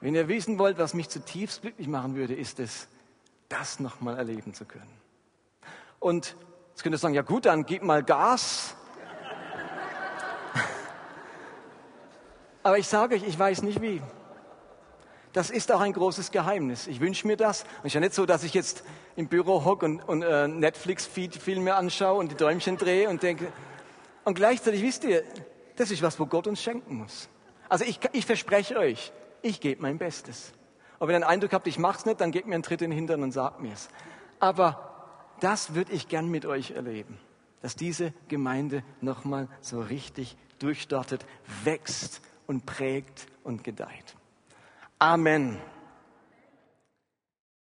Wenn 0.00 0.16
ihr 0.16 0.26
wissen 0.26 0.58
wollt, 0.58 0.78
was 0.78 0.94
mich 0.94 1.08
zutiefst 1.08 1.62
glücklich 1.62 1.86
machen 1.86 2.16
würde, 2.16 2.34
ist 2.34 2.58
es, 2.58 2.88
das 3.48 3.78
nochmal 3.78 4.16
erleben 4.16 4.52
zu 4.52 4.64
können. 4.64 4.90
Und 6.00 6.34
jetzt 6.70 6.82
könnt 6.82 6.94
ihr 6.94 6.98
sagen, 6.98 7.14
ja 7.14 7.22
gut, 7.22 7.46
dann 7.46 7.66
gib 7.66 7.84
mal 7.84 8.02
Gas. 8.02 8.74
Aber 12.64 12.78
ich 12.78 12.88
sage 12.88 13.14
euch, 13.14 13.22
ich 13.22 13.38
weiß 13.38 13.62
nicht 13.62 13.80
wie. 13.80 14.02
Das 15.32 15.50
ist 15.50 15.70
auch 15.70 15.80
ein 15.80 15.92
großes 15.92 16.32
Geheimnis. 16.32 16.86
Ich 16.88 17.00
wünsche 17.00 17.26
mir 17.26 17.36
das. 17.36 17.64
Und 17.80 17.86
ist 17.86 17.94
ja 17.94 18.00
nicht 18.00 18.14
so, 18.14 18.26
dass 18.26 18.42
ich 18.42 18.52
jetzt 18.52 18.82
im 19.14 19.28
Büro 19.28 19.64
hocke 19.64 19.86
und, 19.86 20.00
und 20.00 20.22
äh, 20.22 20.48
Netflix-Filme 20.48 21.74
anschaue 21.74 22.18
und 22.18 22.32
die 22.32 22.36
Däumchen 22.36 22.76
drehe 22.76 23.08
und 23.08 23.22
denke. 23.22 23.52
Und 24.24 24.34
gleichzeitig 24.34 24.82
wisst 24.82 25.04
ihr, 25.04 25.22
das 25.76 25.90
ist 25.90 26.02
was, 26.02 26.18
wo 26.18 26.26
Gott 26.26 26.46
uns 26.46 26.62
schenken 26.62 26.96
muss. 26.96 27.28
Also 27.68 27.84
ich, 27.84 28.00
ich 28.12 28.26
verspreche 28.26 28.76
euch, 28.76 29.12
ich 29.42 29.60
gebe 29.60 29.80
mein 29.80 29.98
Bestes. 29.98 30.52
Und 30.98 31.08
wenn 31.08 31.14
ihr 31.14 31.16
einen 31.16 31.24
Eindruck 31.24 31.52
habt, 31.52 31.66
ich 31.66 31.78
mach's 31.78 32.04
nicht, 32.04 32.20
dann 32.20 32.32
gebt 32.32 32.46
mir 32.46 32.54
einen 32.54 32.62
Tritt 32.62 32.82
in 32.82 32.90
den 32.90 32.96
Hintern 32.96 33.22
und 33.22 33.32
sagt 33.32 33.60
mir's. 33.60 33.88
Aber 34.40 34.90
das 35.40 35.74
würde 35.74 35.92
ich 35.92 36.08
gern 36.08 36.28
mit 36.28 36.44
euch 36.44 36.72
erleben, 36.72 37.18
dass 37.62 37.76
diese 37.76 38.12
Gemeinde 38.28 38.82
nochmal 39.00 39.48
so 39.60 39.80
richtig 39.80 40.36
durchstartet, 40.58 41.24
wächst 41.64 42.20
und 42.46 42.66
prägt 42.66 43.26
und 43.44 43.64
gedeiht. 43.64 44.16
Amen. 45.00 45.60